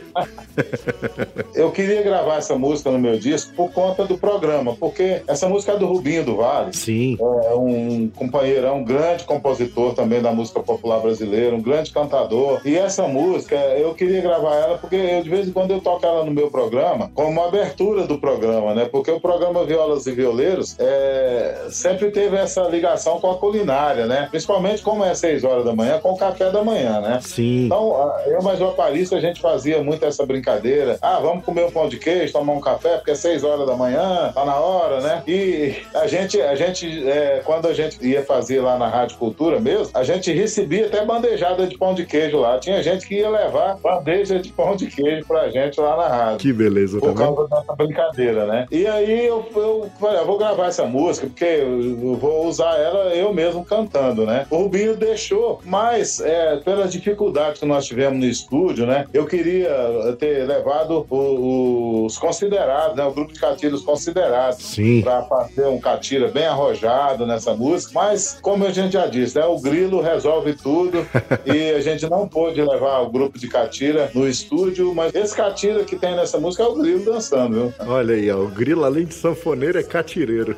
[1.54, 5.72] Eu queria gravar essa música no meu disco por conta do programa, porque essa música
[5.72, 6.74] é do Rubinho do Vale.
[6.74, 7.16] Sim.
[7.18, 12.60] É um companheiro, é um grande compositor também da música popular brasileira, um grande cantador.
[12.64, 16.04] E essa música, eu queria gravar ela porque eu, de vez em quando eu toco
[16.04, 18.84] ela no meu programa, como abertura do programa, né?
[18.84, 24.26] Porque o programa Violas e Violeiros é, sempre teve essa ligação com a culinária, né?
[24.30, 27.18] Principalmente como é seis horas da manhã, com o café da manhã, né?
[27.22, 27.66] Sim.
[27.66, 30.98] Então, a- eu mais o Aparício, a gente fazia muito essa brincadeira.
[31.02, 33.74] Ah, vamos comer um pão de queijo, tomar um café, porque é seis horas da
[33.76, 35.22] manhã, tá na hora, né?
[35.26, 39.58] E a gente, a gente é, quando a gente ia fazer lá na Rádio Cultura
[39.60, 42.58] mesmo, a gente recebia até bandejada de pão de queijo lá.
[42.58, 46.38] Tinha gente que ia levar bandeja de pão de queijo pra gente lá na rádio.
[46.38, 47.34] Que beleza, tá Por vendo?
[47.34, 48.66] causa dessa brincadeira, né?
[48.70, 53.14] E aí eu, eu falei, ah, vou gravar essa música, porque eu vou usar ela
[53.14, 54.46] eu mesmo cantando, né?
[54.50, 59.04] O Rubinho deixou, mas é, pelas dificuldades que nós tivemos no estúdio, né?
[59.12, 59.70] Eu queria
[60.18, 63.04] ter levado o- os considerados, né?
[63.04, 64.58] O grupo de catilhos considerados.
[64.64, 65.02] Sim.
[65.02, 67.92] Pra fazer um catira bem arrojado nessa música.
[67.94, 69.44] Mas, como a gente já disse, né?
[69.44, 71.06] O grilo resolve tudo
[71.46, 75.84] e a gente não pôde levar o grupo de catira no estúdio, mas esse catira
[75.84, 77.74] que tem nessa música é o grilo dançando, viu?
[77.86, 80.56] Olha aí, ó, o grilo, além de sanfoneiro, é catireiro.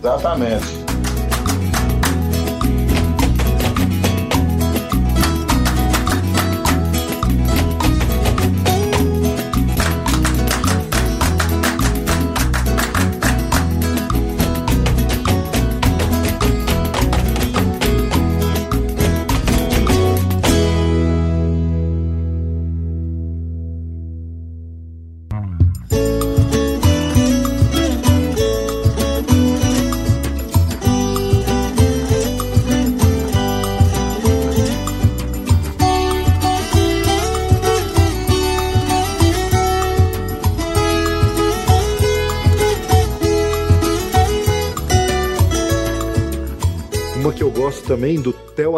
[0.00, 0.99] Exatamente.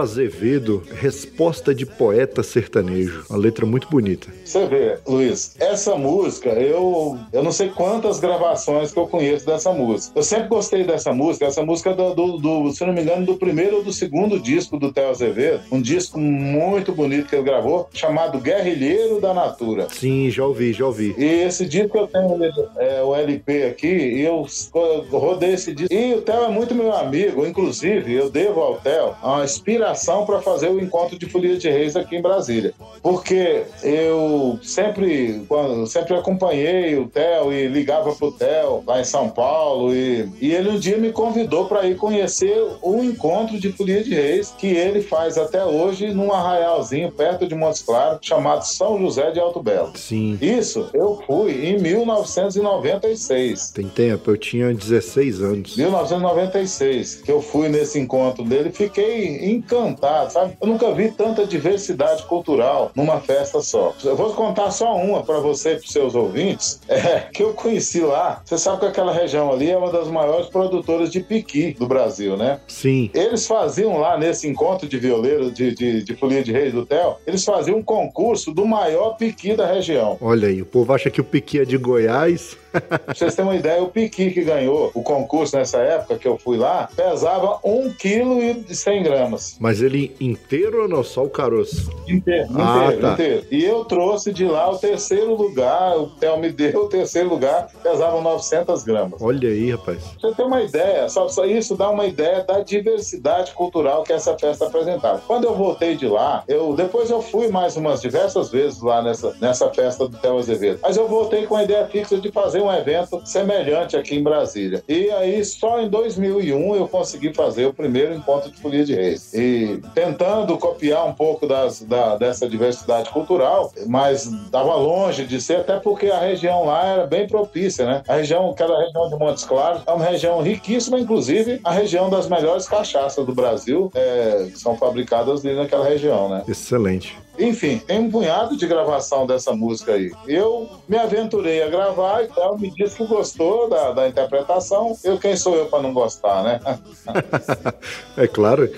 [0.03, 3.25] Azevedo, Resposta de Poeta Sertanejo.
[3.31, 4.27] Uma letra muito bonita.
[4.45, 9.73] Você vê, Luiz, essa música, eu, eu não sei quantas gravações que eu conheço dessa
[9.73, 10.19] música.
[10.19, 13.25] Eu sempre gostei dessa música, essa música é do, do, do, se não me engano,
[13.25, 17.45] do primeiro ou do segundo disco do Theo Azevedo, um disco muito bonito que ele
[17.45, 19.87] gravou, chamado Guerrilheiro da Natura.
[19.89, 21.15] Sim, já ouvi, já ouvi.
[21.17, 22.39] E esse disco eu tenho
[22.77, 24.45] é, o LP aqui, e eu,
[24.75, 25.95] eu rodei esse disco.
[25.95, 29.92] E o Theo é muito meu amigo, inclusive eu devo ao Theo uma inspiração
[30.27, 32.75] para fazer o encontro de Folia de Reis aqui em Brasília.
[33.03, 39.29] Porque eu sempre, quando, sempre acompanhei o Theo e ligava pro Theo lá em São
[39.29, 39.95] Paulo.
[39.95, 44.15] E, e ele um dia me convidou para ir conhecer o encontro de Folia de
[44.15, 49.31] Reis, que ele faz até hoje num arraialzinho perto de Montes Claros, chamado São José
[49.31, 49.93] de Alto Belo.
[49.97, 50.39] Sim.
[50.41, 53.71] Isso, eu fui em 1996.
[53.71, 55.77] Tem tempo, eu tinha 16 anos.
[55.77, 59.82] 1996, que eu fui nesse encontro dele fiquei encantado,
[60.31, 60.57] sabe?
[60.61, 63.95] Eu nunca vi tanta diversidade cultural numa festa só.
[64.05, 68.01] Eu vou contar só uma para você e para seus ouvintes, é, que eu conheci
[68.01, 68.41] lá.
[68.45, 72.37] Você sabe que aquela região ali é uma das maiores produtoras de piqui do Brasil,
[72.37, 72.61] né?
[72.69, 73.11] Sim.
[73.15, 77.21] Eles faziam lá nesse encontro de violeiros de, de, de folia de reis do Tel,
[77.27, 80.17] eles faziam um concurso do maior piqui da região.
[80.21, 82.57] Olha aí, o povo acha que o piqui é de Goiás.
[82.73, 86.39] Pra vocês terem uma ideia, o piqui que ganhou o concurso nessa época que eu
[86.39, 89.57] fui lá, pesava 1 kg e 100 gramas.
[89.61, 91.03] Mas ele inteiro ou não?
[91.05, 91.91] Só o caroço?
[92.09, 93.13] Inteiro, Ah, inteiro, tá.
[93.13, 93.47] inteiro.
[93.51, 97.69] E eu trouxe de lá o terceiro lugar, o Theo me deu o terceiro lugar,
[97.83, 99.21] pesava 900 gramas.
[99.21, 99.99] Olha aí, rapaz.
[100.21, 104.13] Pra você ter uma ideia, só, só isso dá uma ideia da diversidade cultural que
[104.13, 105.21] essa festa apresentava.
[105.27, 109.35] Quando eu voltei de lá, eu depois eu fui mais umas diversas vezes lá nessa,
[109.41, 110.79] nessa festa do Theo Azevedo.
[110.83, 114.83] Mas eu voltei com a ideia fixa de fazer um evento semelhante aqui em Brasília.
[114.89, 119.33] E aí, só em 2001 eu consegui fazer o primeiro encontro de folia de reis.
[119.35, 125.59] E tentando copiar um pouco das, da- dessa diversidade cultural, mas estava longe de ser,
[125.59, 128.03] até porque a região lá era bem propícia, né?
[128.09, 132.29] A região, aquela região de Montes Claros, é uma região riquíssima, inclusive a região das
[132.29, 136.43] melhores cachaças do Brasil, é, são fabricadas ali naquela região, né?
[136.49, 137.17] Excelente.
[137.39, 140.13] Enfim, tem um punhado de gravação dessa música aí.
[140.27, 144.97] Eu me aventurei a gravar e tal, me disse que gostou da, da interpretação.
[145.03, 146.61] Eu, quem sou eu para não gostar, né?
[148.17, 148.71] É claro.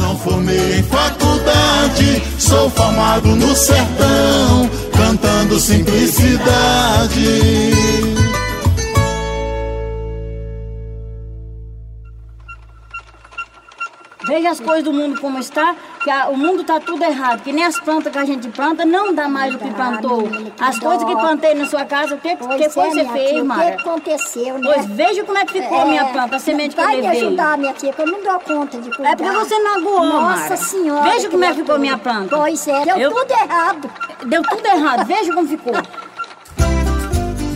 [0.00, 6.46] Não formei em faculdade, sou formado no sertão, cantando simplicidade.
[14.26, 17.52] Veja as coisas do mundo como está, que a- o mundo está tudo errado, que
[17.52, 20.28] nem as plantas que a gente planta não dá mais o que plantou.
[20.60, 23.12] As coisas que plantei na sua casa, o que, que Pois foi que é, você
[23.12, 23.72] fez, tia, o Mara?
[23.76, 24.72] que aconteceu, né?
[24.74, 27.02] Pois veja como é que ficou a minha planta, a semente que eu Vai me
[27.02, 27.20] levei.
[27.26, 29.12] ajudar, minha tia, que eu não dou conta de cuidar.
[29.12, 30.56] É porque você não aguou, Nossa Mara.
[30.56, 31.02] senhora.
[31.10, 31.78] Veja como é que ficou criatura.
[31.78, 32.36] minha planta.
[32.36, 33.90] Pois é, deu Eu- tudo errado.
[34.26, 35.72] Deu tudo errado, veja como ficou.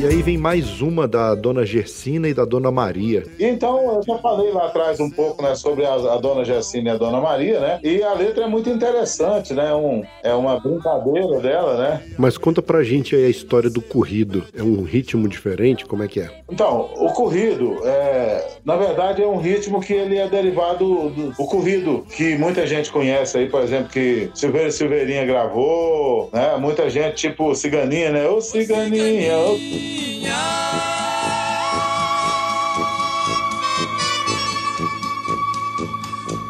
[0.00, 3.22] E aí vem mais uma da dona Gersina e da dona Maria.
[3.38, 6.92] Então, eu já falei lá atrás um pouco né, sobre a, a dona Jacina e
[6.94, 7.80] a dona Maria, né?
[7.82, 9.74] E a letra é muito interessante, né?
[9.74, 12.02] Um, é uma brincadeira dela, né?
[12.16, 14.42] Mas conta pra gente aí a história do corrido.
[14.56, 15.84] É um ritmo diferente?
[15.84, 16.30] Como é que é?
[16.50, 21.46] Então, o corrido, é, na verdade, é um ritmo que ele é derivado do o
[21.46, 26.56] corrido, que muita gente conhece aí, por exemplo, que Silveira Silveirinha gravou, né?
[26.56, 28.26] Muita gente, tipo Ciganinha, né?
[28.26, 29.89] Ô Ciganinha, ô...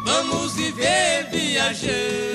[0.05, 2.31] Vamos viver viajando.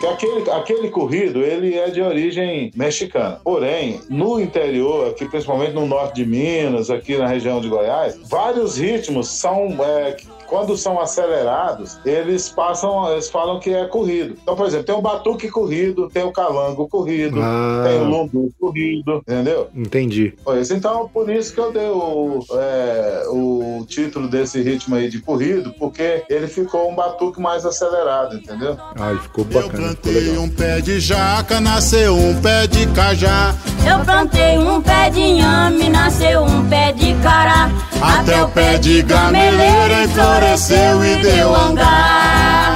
[0.00, 3.40] Que aquele, aquele corrido, ele é de origem mexicana.
[3.42, 8.76] Porém, no interior, aqui principalmente no norte de Minas, aqui na região de Goiás, vários
[8.76, 9.76] ritmos são...
[9.82, 10.16] é,
[10.48, 14.36] quando são acelerados, eles passam, eles falam que é corrido.
[14.42, 17.84] Então, por exemplo, tem o batuque corrido, tem o calango corrido, Ah.
[17.86, 19.68] tem o lumbu corrido, entendeu?
[19.74, 20.34] Entendi.
[20.44, 25.20] Pois, então, por isso que eu dei o, é, o título desse ritmo aí de
[25.20, 28.76] corrido, porque ele ficou um batuque mais acelerado, entendeu?
[28.98, 30.34] Ai, ficou bacana, ficou legal.
[30.34, 33.54] Plantei um pé de jaca, nasceu um pé de cajá.
[33.88, 37.70] Eu plantei um pé de inhame, nasceu um pé de cará.
[38.00, 42.75] Até o pé de gameleira enfloresceu e deu hangar.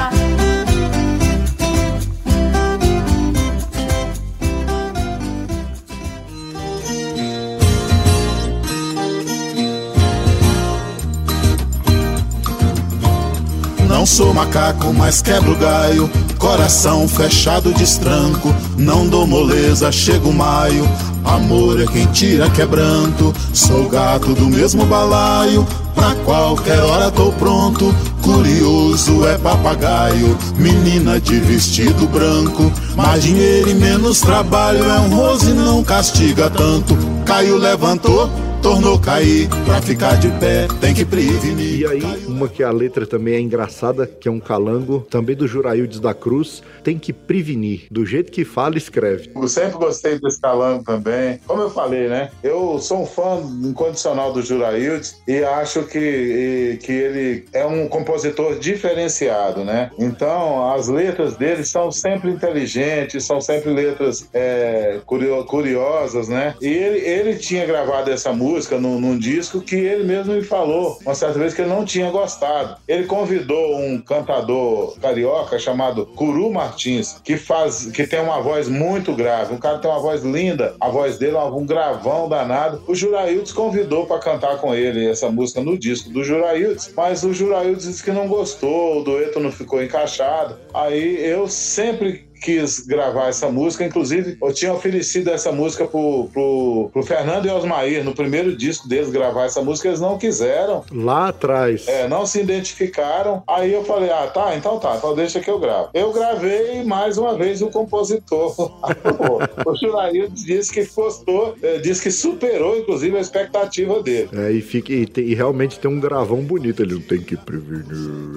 [14.01, 16.09] Não sou macaco, mas quebro galho.
[16.39, 18.51] Coração fechado de estranco.
[18.75, 20.89] Não dou moleza, chego maio.
[21.23, 23.31] Amor é quem tira quebranto.
[23.53, 25.67] Sou gato do mesmo balaio.
[25.93, 27.93] Pra qualquer hora tô pronto.
[28.23, 30.37] Curioso é papagaio.
[30.57, 32.71] Menina de vestido branco.
[32.95, 34.83] Mais dinheiro e menos trabalho.
[34.83, 36.95] É um rose, não castiga tanto.
[37.25, 38.29] Caiu, levantou.
[38.61, 41.79] Tornou cair, pra ficar de pé tem que prevenir.
[41.79, 45.47] E aí, uma que a letra também é engraçada, que é um calango, também do
[45.47, 47.87] Juraildes da Cruz, tem que prevenir.
[47.89, 49.31] Do jeito que fala, escreve.
[49.35, 51.39] Eu sempre gostei desse calango também.
[51.47, 52.29] Como eu falei, né?
[52.43, 57.87] Eu sou um fã incondicional do Juraildes e acho que, e- que ele é um
[57.87, 59.91] compositor diferenciado, né?
[59.97, 66.55] Então, as letras dele são sempre inteligentes, são sempre letras é, curio- curiosas, né?
[66.61, 70.41] E ele, ele tinha gravado essa música música num, num disco que ele mesmo me
[70.43, 72.75] falou uma certa vez que ele não tinha gostado.
[72.87, 79.13] Ele convidou um cantador carioca chamado Curu Martins, que faz, que tem uma voz muito
[79.13, 79.53] grave.
[79.53, 82.83] Um cara tem uma voz linda, a voz dele é um gravão danado.
[82.87, 87.33] O Juraildes convidou para cantar com ele essa música no disco do Juraildes, mas o
[87.33, 90.57] Juraildes disse que não gostou, o dueto não ficou encaixado.
[90.73, 93.85] Aí eu sempre quis gravar essa música.
[93.85, 98.87] Inclusive, eu tinha oferecido essa música pro, pro, pro Fernando e Osmair, no primeiro disco
[98.87, 100.83] deles, gravar essa música, eles não quiseram.
[100.91, 101.87] Lá atrás.
[101.87, 103.43] É, não se identificaram.
[103.47, 105.89] Aí eu falei, ah, tá, então tá, então deixa que eu gravo.
[105.93, 108.55] Eu gravei mais uma vez o compositor.
[109.65, 114.29] o Churail disse que gostou, eh, disse que superou, inclusive, a expectativa dele.
[114.33, 117.37] É, e, fica, e, tem- e realmente tem um gravão bonito ali, não tem que
[117.37, 117.85] prevenir.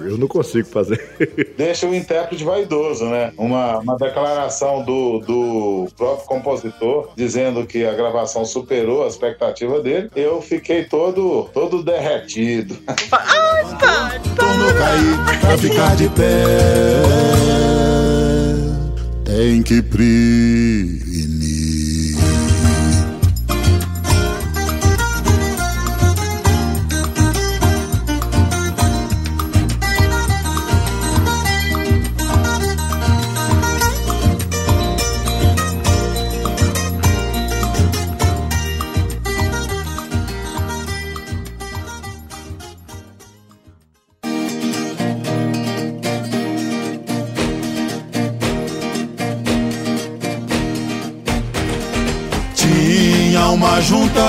[0.07, 1.01] Eu não consigo fazer.
[1.57, 3.33] Deixa o intérprete vaidoso, né?
[3.37, 10.09] Uma, uma declaração do, do próprio compositor dizendo que a gravação superou a expectativa dele.
[10.15, 12.77] Eu fiquei todo, todo derretido.
[14.35, 16.35] Tornou cair pra ficar de pé.
[19.25, 21.24] Tem que prevenir.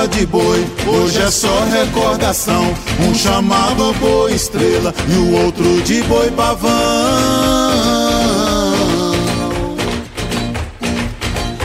[0.09, 2.75] De boi, hoje é só recordação.
[3.01, 6.71] Um chamava boi estrela e o outro de boi pavão.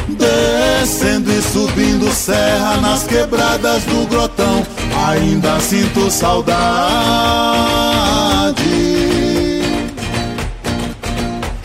[0.10, 4.66] Descendo e subindo serra nas quebradas do grotão,
[5.08, 6.62] ainda sinto saudade.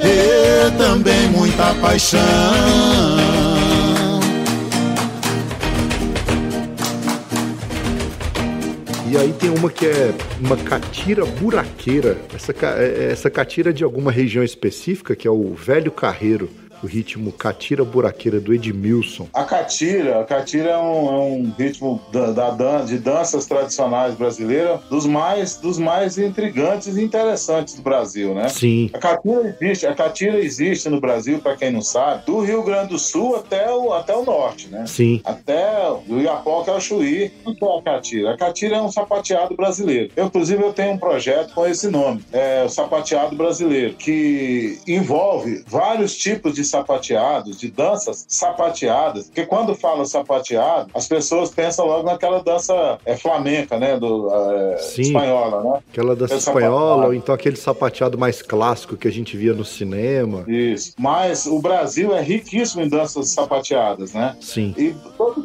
[0.00, 3.45] E também muita paixão.
[9.10, 12.16] E aí tem uma que é uma catira buraqueira.
[12.34, 16.50] Essa, ca- é- essa catira é de alguma região específica, que é o Velho Carreiro.
[16.82, 19.28] O ritmo catira buraqueira do Edmilson.
[19.32, 24.14] A catira, a catira é um, é um ritmo da, da dan- de danças tradicionais
[24.14, 28.48] brasileiras dos mais, dos mais intrigantes e interessantes do Brasil, né?
[28.48, 28.90] Sim.
[28.92, 32.88] A catira existe, a catira existe no Brasil, para quem não sabe, do Rio Grande
[32.90, 34.84] do Sul até o, até o norte, né?
[34.86, 35.20] Sim.
[35.24, 35.66] Até
[36.08, 37.32] o Iapoca ao Chuí.
[37.44, 38.34] O que é a catira?
[38.34, 40.10] A catira é um sapateado brasileiro.
[40.14, 45.64] Eu, inclusive, eu tenho um projeto com esse nome, é o sapateado brasileiro, que envolve
[45.66, 52.04] vários tipos de sapateados, de danças sapateadas, porque quando fala sapateado, as pessoas pensam logo
[52.04, 53.98] naquela dança é, flamenca, né?
[53.98, 55.02] Do, é, Sim.
[55.02, 55.80] espanhola, né?
[55.90, 59.64] Aquela dança Aquele espanhola, ou então aquele sapateado mais clássico que a gente via no
[59.64, 60.44] cinema.
[60.46, 60.94] Isso.
[60.98, 64.36] Mas o Brasil é riquíssimo em danças sapateadas, né?
[64.40, 64.74] Sim.
[64.76, 64.94] E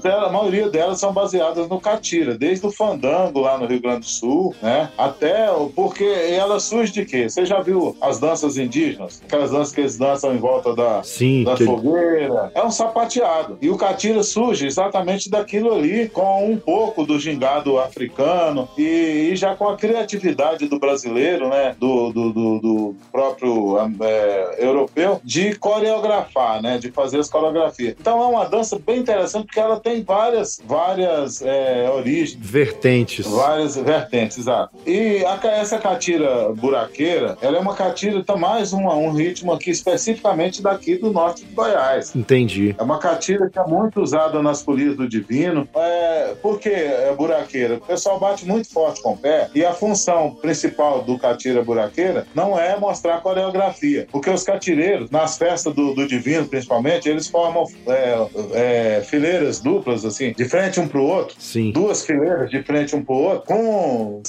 [0.08, 4.00] elas, a maioria delas são baseadas no catira, desde o fandango lá no Rio Grande
[4.02, 4.90] do Sul, né?
[4.98, 7.30] Até porque ela surge de quê?
[7.30, 9.22] Você já viu as danças indígenas?
[9.26, 12.52] Aquelas danças que eles dançam em volta da, Sim, da que fogueira.
[12.56, 13.58] É um sapateado.
[13.62, 19.36] E o catira surge exatamente daquilo ali, com um pouco do gingado africano e, e
[19.36, 21.76] já com a criatividade do brasileiro, né?
[21.80, 26.78] Do, do, do- do próprio é, europeu, de coreografar, né?
[26.78, 27.96] De fazer as coreografias.
[28.00, 32.38] Então é uma dança bem interessante porque ela tem várias, várias é, origens.
[32.40, 33.26] Vertentes.
[33.28, 34.76] Várias vertentes, exato.
[34.86, 39.72] E a essa catira buraqueira, ela é uma catira, então mais uma- um ritmo aqui
[39.72, 42.16] especificamente daqui do norte de Goiás.
[42.16, 42.76] Entendi.
[42.78, 45.68] É uma catira que é muito usada nas folias do divino.
[45.76, 47.76] É, por que é buraqueira?
[47.76, 52.26] O pessoal bate muito forte com o pé e a função principal do catira buraqueira
[52.36, 54.08] não é mostrar a coreografia.
[54.12, 58.18] Porque os catireiros, nas festas do, do divino principalmente, eles formam é,
[58.54, 61.36] é, fileiras duplas, assim, de frente um pro outro.
[61.40, 61.72] Sim.
[61.72, 64.22] Duas fileiras de frente um pro outro, com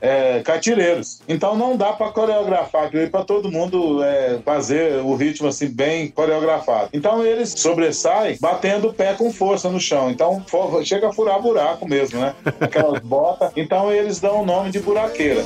[0.00, 1.20] é, catireiros.
[1.28, 6.08] Então não dá pra coreografar aquilo pra todo mundo é, fazer o ritmo assim bem
[6.08, 6.88] coreografado.
[6.92, 10.10] Então eles sobressaem batendo o pé com força no chão.
[10.10, 12.34] Então fo- chega a furar buraco mesmo, né?
[12.60, 13.50] Aquelas botas.
[13.56, 15.42] Então eles dão o nome de buraqueira.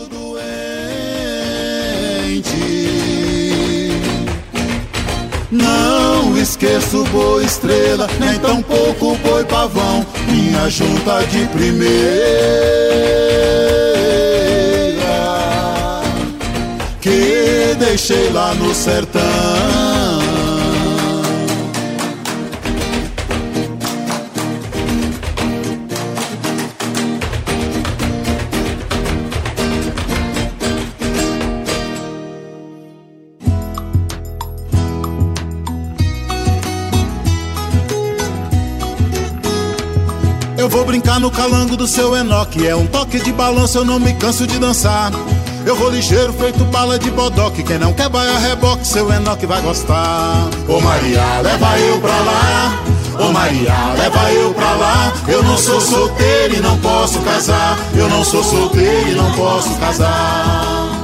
[5.50, 11.90] Não esqueço boi estrela, nem tampouco boi pavão, minha junta de primeira.
[17.00, 19.89] Que deixei lá no sertão.
[40.70, 42.66] Vou brincar no calango do seu Enoque.
[42.66, 45.10] É um toque de balanço, eu não me canso de dançar.
[45.66, 47.62] Eu vou ligeiro, feito bala de bodoque.
[47.62, 50.48] Quem não quer baiar reboque, seu Enoque vai gostar.
[50.68, 52.82] Ô Maria, leva eu pra lá.
[53.18, 55.12] Ô Maria, leva eu pra lá.
[55.28, 57.76] Eu não sou solteiro e não posso casar.
[57.94, 60.99] Eu não sou solteiro e não posso casar.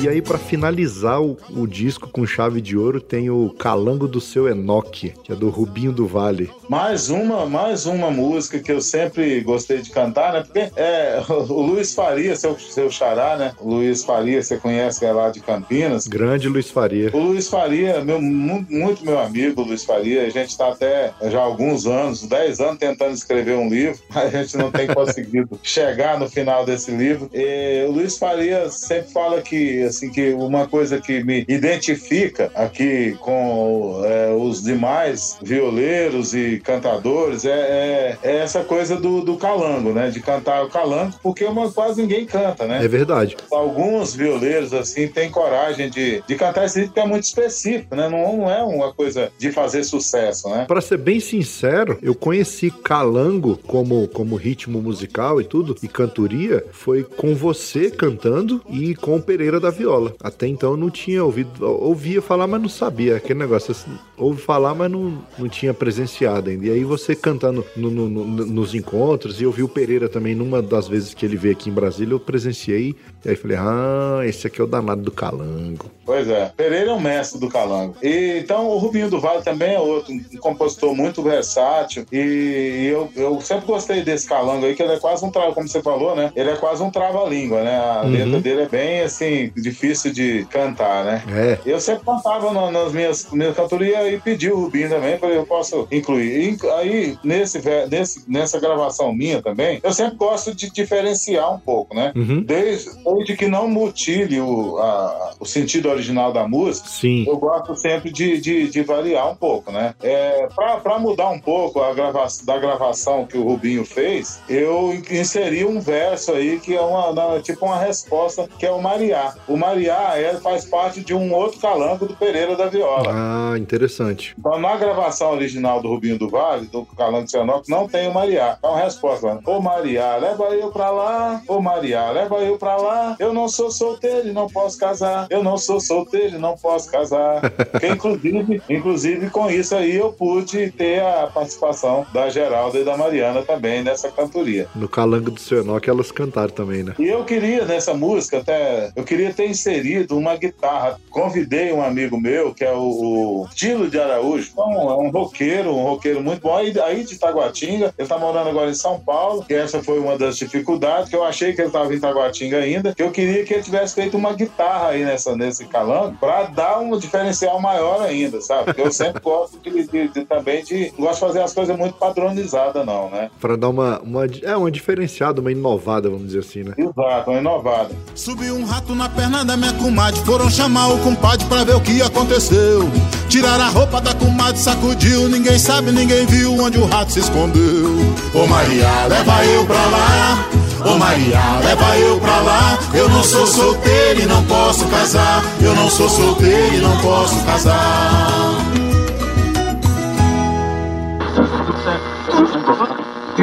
[0.00, 4.20] E aí, pra finalizar o, o disco com chave de ouro, tem o Calango do
[4.20, 6.48] Seu Enoque, que é do Rubinho do Vale.
[6.68, 10.42] Mais uma, mais uma música que eu sempre gostei de cantar, né?
[10.44, 13.52] Porque é, o Luiz Faria, seu, seu xará, né?
[13.60, 16.06] O Luiz Faria, você conhece, é lá de Campinas.
[16.06, 17.10] Grande Luiz Faria.
[17.12, 20.22] O Luiz Faria, meu, mu- muito meu amigo, Luiz Faria.
[20.26, 24.32] A gente tá até já há alguns anos, 10 anos, tentando escrever um livro, mas
[24.32, 27.28] a gente não tem conseguido chegar no final desse livro.
[27.34, 33.16] E o Luiz Faria sempre fala que, assim, que uma coisa que me identifica aqui
[33.20, 39.92] com é, os demais violeiros e cantadores é, é- é essa coisa do, do calango,
[39.92, 40.10] né?
[40.10, 42.84] De cantar o calango, porque uma, quase ninguém canta, né?
[42.84, 43.36] É verdade.
[43.50, 48.08] Alguns violeiros, assim, têm coragem de, de cantar esse ritmo que é muito específico, né?
[48.08, 50.64] Não, não é uma coisa de fazer sucesso, né?
[50.66, 56.64] Pra ser bem sincero, eu conheci calango como, como ritmo musical e tudo, e cantoria,
[56.72, 60.14] foi com você cantando e com o Pereira da Viola.
[60.22, 63.16] Até então eu não tinha ouvido, ouvia falar, mas não sabia.
[63.16, 66.66] Aquele negócio, assim, ouve falar, mas não, não tinha presenciado ainda.
[66.66, 70.34] E aí você cantando no- no- no- nos encontros, e eu vi o Pereira também,
[70.34, 72.94] numa das vezes que ele veio aqui em Brasília, eu presenciei,
[73.24, 75.86] e aí falei, ah, esse aqui é o danado do calango.
[76.04, 77.94] Pois é, Pereira é um mestre do calango.
[78.02, 82.04] E, então, o Rubinho do Vale também é outro, um compositor muito versátil.
[82.10, 85.68] E eu, eu sempre gostei desse calango aí, que ele é quase um trava, como
[85.68, 86.32] você falou, né?
[86.34, 87.76] Ele é quase um trava-língua, né?
[87.78, 88.10] A Uhum.
[88.10, 91.22] letra dele é bem, assim, difícil de cantar, né?
[91.28, 91.58] É.
[91.66, 95.46] Eu sempre cantava no- nas minhas, minhas cantorias e pedi o Rubinho também, falei, eu
[95.46, 96.56] posso incluir.
[96.62, 101.94] E aí, nesse, nesse, nessa gravação minha também, eu sempre gosto de diferenciar um pouco,
[101.94, 102.12] né?
[102.16, 102.42] Uhum.
[102.42, 107.24] Desde, desde que não mutile o, a- o sentido original da música, Sim.
[107.26, 109.94] eu gosto sempre de, de, de variar um pouco, né?
[110.02, 115.02] É, para mudar um pouco a grava da gravação que o Rubinho fez, eu in-
[115.20, 119.34] inseri um verso aí que é uma, tipo uma resposta, que é o Mariá.
[119.46, 123.10] O Mariá faz parte de um outro calango do Pereira da Viola.
[123.10, 124.34] Ah, interessante.
[124.38, 128.14] Então, na gravação original do Rubinho do Vale, do Calango de Cianópolis, não tem o
[128.14, 128.56] Mariá.
[128.62, 129.34] Uma resposta.
[129.34, 129.40] né?
[129.44, 131.42] Ô Mariá, leva eu pra lá.
[131.46, 133.16] Ô Mariá, leva eu pra lá.
[133.18, 135.26] Eu não sou solteiro e não posso casar.
[135.30, 137.40] Eu não sou solteiro e não posso casar.
[137.70, 142.96] Porque, inclusive, inclusive, com isso aí eu pude ter a participação da Geralda e da
[142.96, 144.66] Mariana também nessa cantoria.
[144.74, 146.94] No calango do Enoque elas cantaram também, né?
[146.98, 148.90] E eu queria, nessa música, até.
[148.94, 151.00] Eu queria ter inserido uma guitarra.
[151.10, 154.50] Convidei um amigo meu, que é o, o Tilo de Araújo.
[154.52, 156.56] Então, é um roqueiro, um roqueiro muito bom.
[156.56, 159.44] Aí, aí de Taguatinga, ele tá morando agora em São Paulo.
[159.48, 162.94] E essa foi uma das dificuldades, que eu achei que ele tava em Taguatinga ainda.
[162.94, 166.78] Que eu queria que ele tivesse feito uma guitarra aí nessa, nesse calango, pra dar
[166.80, 168.66] um diferencial maior ainda, sabe?
[168.66, 170.92] Porque eu sempre gosto de, de- de- também de.
[170.98, 173.30] Não gosto de fazer as coisas muito padronizadas, não, né?
[173.40, 176.74] Pra dar uma, uma, é, uma diferenciada, uma inovada, vamos dizer assim, né?
[176.76, 177.94] Exato, uma inovada.
[178.14, 180.20] Subiu um rato na perna da minha comadre.
[180.24, 182.90] Foram chamar o compadre pra ver o que aconteceu.
[183.28, 185.28] Tiraram a roupa da comadre, sacudiu.
[185.28, 188.14] Ninguém sabe, ninguém viu onde o rato se escondeu.
[188.34, 190.48] Ô Maria, leva eu pra lá.
[190.84, 192.78] Ô Maria, leva eu pra lá.
[192.94, 195.44] Eu não sou solteiro e não posso casar.
[195.60, 198.58] Eu não sou solteiro e não posso casar.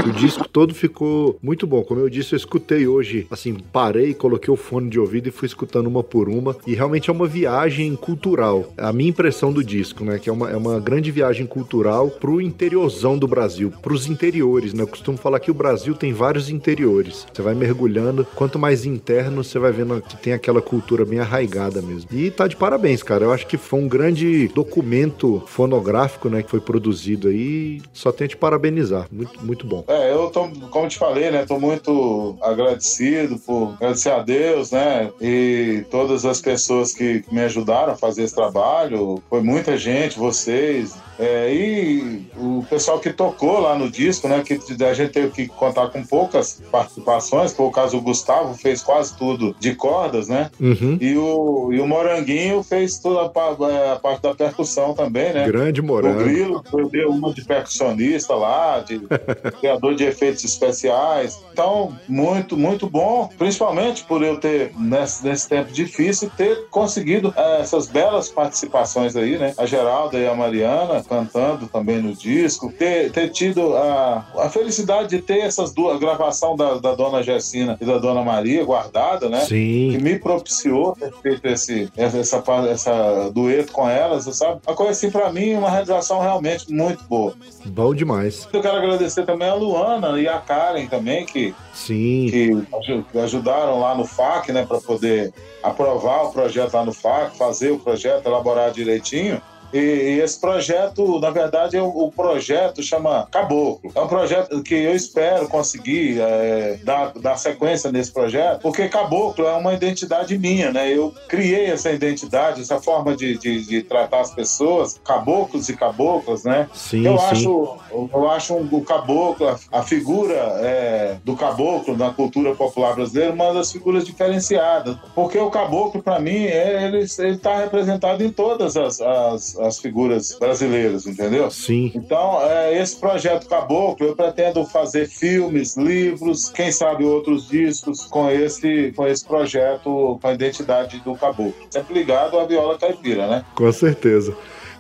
[0.04, 1.82] O disco todo ficou muito bom.
[1.84, 5.46] Como eu disse, eu escutei hoje, assim, parei, coloquei o fone de ouvido e fui
[5.46, 6.56] escutando uma por uma.
[6.68, 8.74] E realmente é uma viagem cultural.
[8.78, 10.20] A minha impressão do disco, né?
[10.20, 14.84] Que é uma, é uma grande viagem cultural pro interiorzão do Brasil, pros interiores, né?
[14.84, 17.26] Eu costumo falar que o Brasil tem vários interiores.
[17.34, 21.82] Você vai mergulhando, quanto mais interno, você vai vendo que tem aquela cultura bem arraigada
[21.82, 22.10] mesmo.
[22.12, 23.26] E tá de parabéns, cara.
[23.26, 26.44] Eu acho que foi um grande documento fonográfico, né?
[26.44, 27.82] Que foi produzido aí.
[27.94, 29.08] Só tenho a te parabenizar.
[29.10, 29.85] Muito, muito bom.
[29.88, 35.12] É, eu tô, como te falei, né, tô muito agradecido por agradecer a Deus, né,
[35.22, 39.22] e todas as pessoas que me ajudaram a fazer esse trabalho.
[39.30, 44.60] Foi muita gente, vocês, é, e o pessoal que tocou lá no disco, né, que
[44.84, 49.56] a gente teve que contar com poucas participações, por caso o Gustavo fez quase tudo
[49.60, 50.98] de cordas, né, Uhum.
[51.00, 55.46] e o, e o Moranguinho fez toda a, é, a parte da percussão também, né.
[55.46, 56.24] Grande O Morango.
[56.24, 59.00] Grilo, eu dei uma de percussionista lá, de
[59.60, 61.40] criador de efeitos especiais.
[61.52, 67.62] Então, muito, muito bom, principalmente por eu ter, nesse, nesse tempo difícil, ter conseguido eh,
[67.62, 69.54] essas belas participações aí, né?
[69.58, 75.10] A Geralda e a Mariana, Cantando também no disco, ter, ter tido a, a felicidade
[75.10, 79.30] de ter essas duas, a gravação da, da dona Gessina e da dona Maria guardada,
[79.30, 79.42] né?
[79.42, 79.90] Sim.
[79.92, 84.62] Que me propiciou ter feito esse, essa, essa, essa dueto com elas, sabe?
[84.66, 87.34] Uma coisa assim, pra mim, uma realização realmente muito boa.
[87.66, 88.48] Bom demais.
[88.52, 92.66] Eu quero agradecer também a Luana e a Karen também, que, Sim.
[93.12, 95.34] que ajudaram lá no FAC, né, para poder
[95.64, 99.42] aprovar o projeto lá no FAC, fazer o projeto, elaborar direitinho.
[99.74, 103.92] E, e esse projeto, na verdade, é o, o projeto chama Caboclo.
[103.94, 109.46] É um projeto que eu espero conseguir é, dar, dar sequência nesse projeto, porque Caboclo
[109.46, 110.92] é uma identidade minha, né?
[110.92, 116.44] Eu criei essa identidade, essa forma de, de, de tratar as pessoas, caboclos e caboclas,
[116.44, 116.68] né?
[116.74, 117.26] Sim, eu sim.
[117.26, 117.78] acho
[118.14, 123.34] eu acho um, o caboclo, a, a figura é, do caboclo na cultura popular brasileira,
[123.34, 124.98] uma das figuras diferenciadas.
[125.14, 130.36] Porque o caboclo, para mim, é, ele está representado em todas as, as, as figuras
[130.40, 131.50] brasileiras, entendeu?
[131.52, 131.92] Sim.
[131.96, 138.30] Então, é, esse projeto Caboclo, eu pretendo fazer filmes, livros, quem sabe outros discos com
[138.30, 141.54] esse, com esse projeto, com a identidade do Caboclo.
[141.70, 143.46] Sempre ligado à viola caipira, né?
[143.56, 144.36] Com certeza.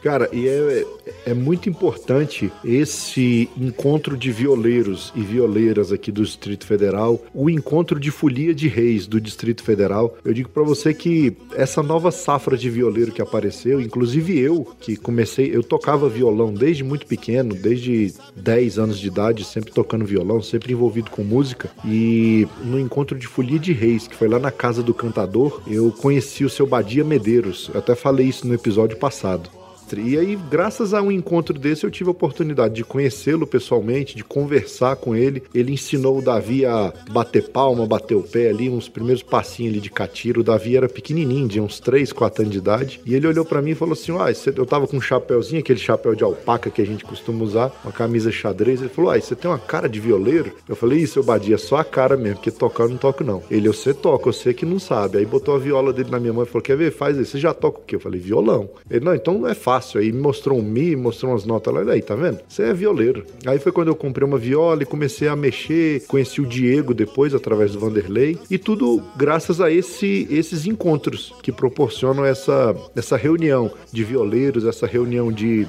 [0.05, 0.85] Cara, e é,
[1.25, 7.99] é muito importante esse encontro de violeiros e violeiras aqui do Distrito Federal, o encontro
[7.99, 10.15] de folia de reis do Distrito Federal.
[10.23, 14.95] Eu digo para você que essa nova safra de violeiro que apareceu, inclusive eu, que
[14.95, 20.39] comecei, eu tocava violão desde muito pequeno, desde 10 anos de idade, sempre tocando violão,
[20.39, 21.71] sempre envolvido com música.
[21.83, 25.91] E no encontro de folia de reis, que foi lá na casa do cantador, eu
[25.91, 27.71] conheci o seu Badia Medeiros.
[27.73, 29.49] Eu até falei isso no episódio passado.
[29.93, 34.23] E aí, graças a um encontro desse, eu tive a oportunidade de conhecê-lo pessoalmente, de
[34.23, 35.43] conversar com ele.
[35.53, 39.81] Ele ensinou o Davi a bater palma, bater o pé ali, uns primeiros passinhos ali
[39.81, 40.39] de catira.
[40.39, 43.01] O Davi era pequenininho, de uns 3, 4 anos de idade.
[43.05, 45.79] E ele olhou para mim e falou assim: Ah, eu tava com um chapéuzinho, aquele
[45.79, 48.81] chapéu de alpaca que a gente costuma usar, uma camisa xadrez.
[48.81, 50.53] Ele falou: Ah, você tem uma cara de violeiro?
[50.67, 53.43] Eu falei: Isso, eu badia só a cara mesmo, porque tocar eu não toco não.
[53.49, 55.19] Ele, você toca, você que não sabe.
[55.19, 56.91] Aí botou a viola dele na minha mão e falou: Quer ver?
[56.91, 57.95] Faz aí, você já toca o quê?
[57.95, 58.69] Eu falei: Violão.
[58.89, 59.99] Ele, não, então não é fácil fácil.
[59.99, 61.91] Aí mostrou um Mi, mostrou umas notas lá.
[61.91, 62.39] Aí, tá vendo?
[62.47, 63.25] Você é violeiro.
[63.45, 66.05] Aí foi quando eu comprei uma viola e comecei a mexer.
[66.07, 68.37] Conheci o Diego depois, através do Vanderlei.
[68.49, 74.87] E tudo graças a esse, esses encontros que proporcionam essa, essa reunião de violeiros, essa
[74.87, 75.67] reunião de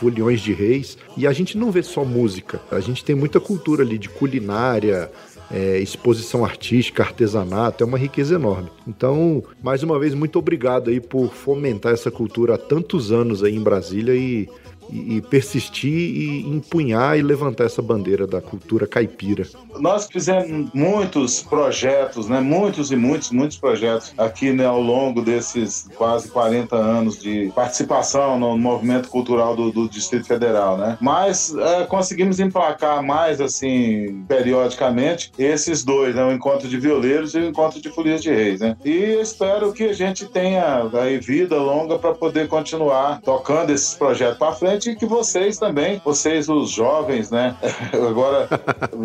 [0.00, 0.96] foliões de reis.
[1.16, 5.10] E a gente não vê só música, a gente tem muita cultura ali de culinária,
[5.50, 8.68] é, exposição artística, artesanato, é uma riqueza enorme.
[8.86, 13.56] Então, mais uma vez, muito obrigado aí por fomentar essa cultura há tantos anos aí
[13.56, 14.48] em Brasília e,
[14.92, 19.46] e, persistir e empunhar e levantar essa bandeira da cultura caipira.
[19.78, 22.40] Nós fizemos muitos projetos, né?
[22.40, 28.38] Muitos e muitos, muitos projetos aqui né, ao longo desses quase 40 anos de participação
[28.38, 30.98] no movimento cultural do, do Distrito Federal, né?
[31.00, 36.24] Mas é, conseguimos emplacar mais, assim, periodicamente, esses dois, né?
[36.24, 38.76] O encontro de violeiros e o encontro de folias de reis, né?
[38.84, 44.38] E espero que a gente tenha aí vida longa para poder continuar tocando esses projetos
[44.38, 47.56] para frente e que vocês também, vocês os jovens, né?
[47.92, 48.48] Agora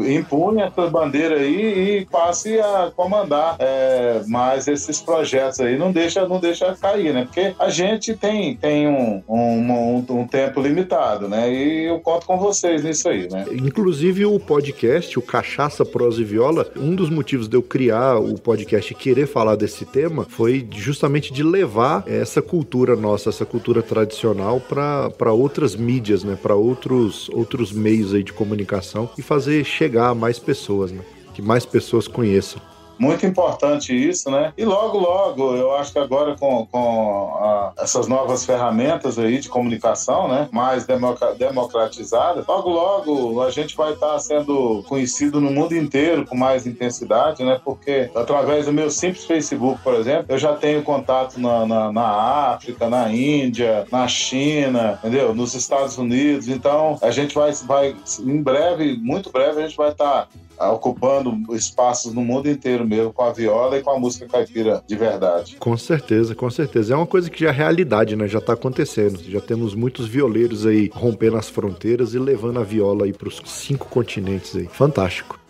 [0.07, 5.77] impunham essa bandeira aí e passe a comandar é, mais esses projetos aí.
[5.77, 7.25] Não deixa, não deixa cair, né?
[7.25, 11.51] Porque a gente tem, tem um, um, um, um tempo limitado, né?
[11.51, 13.45] E eu conto com vocês nisso aí, né?
[13.51, 18.39] Inclusive o podcast, o Cachaça, Prosa e Viola, um dos motivos de eu criar o
[18.39, 23.81] podcast e querer falar desse tema foi justamente de levar essa cultura nossa, essa cultura
[23.81, 26.37] tradicional para outras mídias, né?
[26.39, 31.01] Para outros, outros meios aí de comunicação e fazer chegar a mais pessoas, né?
[31.33, 32.61] Que mais pessoas conheçam.
[32.97, 34.53] Muito importante isso, né?
[34.57, 39.49] E logo, logo, eu acho que agora com, com a, essas novas ferramentas aí de
[39.49, 40.47] comunicação, né?
[40.51, 46.35] Mais democra democratizadas, logo, logo a gente vai estar sendo conhecido no mundo inteiro com
[46.35, 47.59] mais intensidade, né?
[47.63, 52.07] Porque através do meu simples Facebook, por exemplo, eu já tenho contato na, na, na
[52.53, 55.33] África, na Índia, na China, entendeu?
[55.33, 56.47] Nos Estados Unidos.
[56.47, 60.27] Então, a gente vai, vai em breve, muito breve, a gente vai estar
[60.59, 64.95] ocupando espaços no mundo inteiro mesmo com a viola e com a música caipira de
[64.95, 65.57] verdade.
[65.57, 66.93] Com certeza, com certeza.
[66.93, 68.27] É uma coisa que já é realidade, né?
[68.27, 69.19] Já tá acontecendo.
[69.23, 73.87] Já temos muitos violeiros aí rompendo as fronteiras e levando a viola aí pros cinco
[73.87, 74.67] continentes aí.
[74.67, 75.44] Fantástico.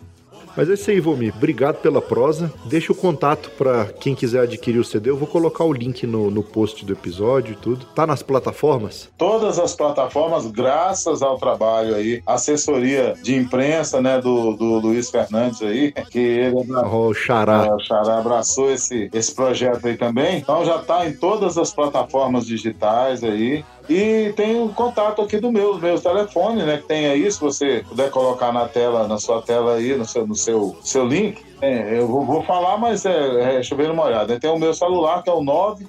[0.56, 1.34] Mas é isso aí, Vomir.
[1.36, 2.52] Obrigado pela prosa.
[2.64, 5.10] Deixa o contato para quem quiser adquirir o CD.
[5.10, 7.84] Eu vou colocar o link no, no post do episódio e tudo.
[7.94, 9.10] Tá nas plataformas?
[9.18, 15.60] Todas as plataformas, graças ao trabalho aí, assessoria de imprensa, né, do, do Luiz Fernandes
[15.62, 17.66] aí, que ele oh, o Xará.
[17.66, 20.38] É, o Xará abraçou esse, esse projeto aí também.
[20.38, 23.64] Então já tá em todas as plataformas digitais aí.
[23.88, 26.78] E tem o contato aqui do meu, meus telefone, né?
[26.78, 30.26] Que tem aí, se você puder colocar na tela, na sua tela aí, no seu,
[30.26, 31.46] no seu, seu link.
[31.60, 34.38] É, eu vou, vou falar, mas é, é chovendo uma olhada.
[34.38, 35.40] Tem o meu celular, que é o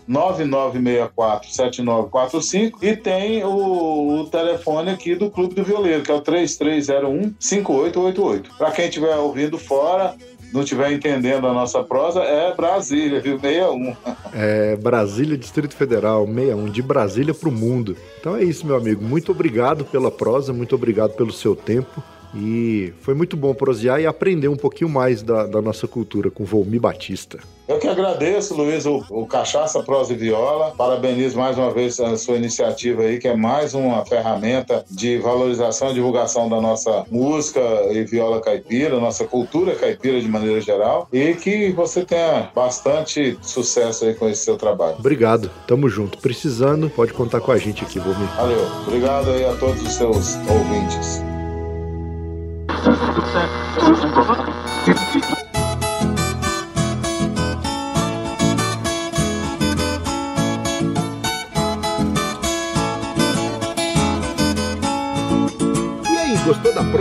[0.08, 8.46] 999647945, e tem o, o telefone aqui do Clube do Violeiro, que é o 3301-5888.
[8.58, 10.16] Para quem estiver ouvindo fora,
[10.54, 13.40] não estiver entendendo a nossa prosa, é Brasília, viu?
[13.40, 13.96] 61.
[14.40, 17.98] É Brasília, Distrito Federal, 61, de Brasília para o mundo.
[18.20, 19.04] Então é isso, meu amigo.
[19.04, 22.04] Muito obrigado pela prosa, muito obrigado pelo seu tempo.
[22.36, 26.46] E foi muito bom prosear e aprender um pouquinho mais da, da nossa cultura com
[26.46, 27.40] Volmi Batista.
[27.68, 30.74] Eu que agradeço, Luiz, o, o, Cachaça, Prosa e Viola.
[30.78, 35.92] Parabenizo mais uma vez a sua iniciativa aí, que é mais uma ferramenta de valorização
[35.92, 37.60] e divulgação da nossa música
[37.92, 41.10] e viola caipira, nossa cultura caipira de maneira geral.
[41.12, 44.96] E que você tenha bastante sucesso aí com esse seu trabalho.
[45.00, 46.20] Obrigado, tamo junto.
[46.20, 48.26] Precisando, pode contar com a gente aqui, Volmi.
[48.38, 48.66] Valeu.
[48.88, 51.37] Obrigado aí a todos os seus ouvintes.
[54.00, 54.47] Thank you.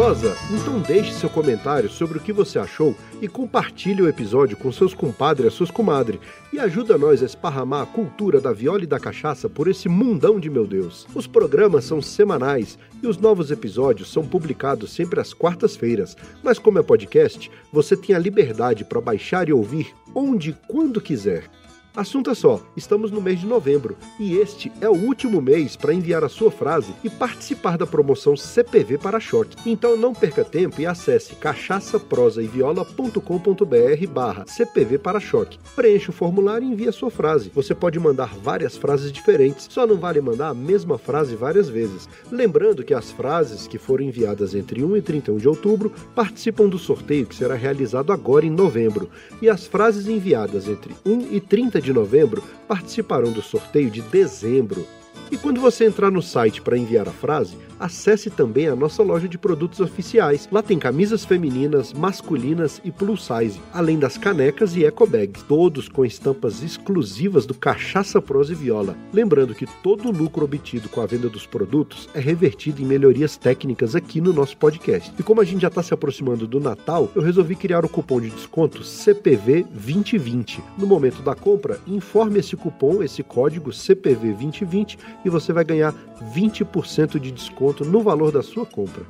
[0.06, 0.36] Prosa?
[0.52, 4.94] Então deixe seu comentário sobre o que você achou e compartilhe o episódio com seus
[4.94, 6.20] compadres e suas comadres
[6.52, 10.38] e ajuda nós a esparramar a cultura da viola e da cachaça por esse mundão
[10.38, 11.08] de meu Deus.
[11.12, 16.78] Os programas são semanais e os novos episódios são publicados sempre às quartas-feiras, mas como
[16.78, 21.50] é podcast, você tem a liberdade para baixar e ouvir onde e quando quiser.
[21.96, 25.94] Assunto é só, estamos no mês de novembro e este é o último mês para
[25.94, 29.56] enviar a sua frase e participar da promoção CPV para choque.
[29.64, 35.58] Então não perca tempo e acesse cachaçaprosaeviola.com.br barra CPV para choque.
[35.74, 37.50] Preencha o formulário e envie a sua frase.
[37.54, 42.06] Você pode mandar várias frases diferentes, só não vale mandar a mesma frase várias vezes.
[42.30, 46.78] Lembrando que as frases que foram enviadas entre 1 e 31 de outubro participam do
[46.78, 49.08] sorteio que será realizado agora em novembro.
[49.40, 54.02] E as frases enviadas entre 1 e 30 de de novembro participarão do sorteio de
[54.02, 54.86] dezembro.
[55.30, 59.28] E quando você entrar no site para enviar a frase, acesse também a nossa loja
[59.28, 60.48] de produtos oficiais.
[60.50, 65.88] Lá tem camisas femininas, masculinas e plus size, além das canecas e eco bags, todos
[65.88, 68.96] com estampas exclusivas do Cachaça Prosa e Viola.
[69.12, 73.36] Lembrando que todo o lucro obtido com a venda dos produtos é revertido em melhorias
[73.36, 75.12] técnicas aqui no nosso podcast.
[75.18, 78.20] E como a gente já está se aproximando do Natal, eu resolvi criar o cupom
[78.20, 80.62] de desconto CPV 2020.
[80.78, 85.94] No momento da compra, informe esse cupom, esse código CPV 2020 e você vai ganhar
[86.34, 87.30] 20% de
[87.66, 89.04] desconto no valor da sua compra.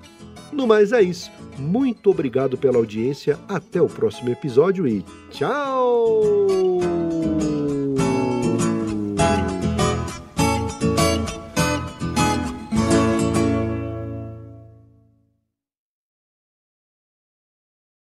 [0.52, 1.30] No mais é isso.
[1.58, 3.38] Muito obrigado pela audiência.
[3.48, 6.20] Até o próximo episódio e tchau!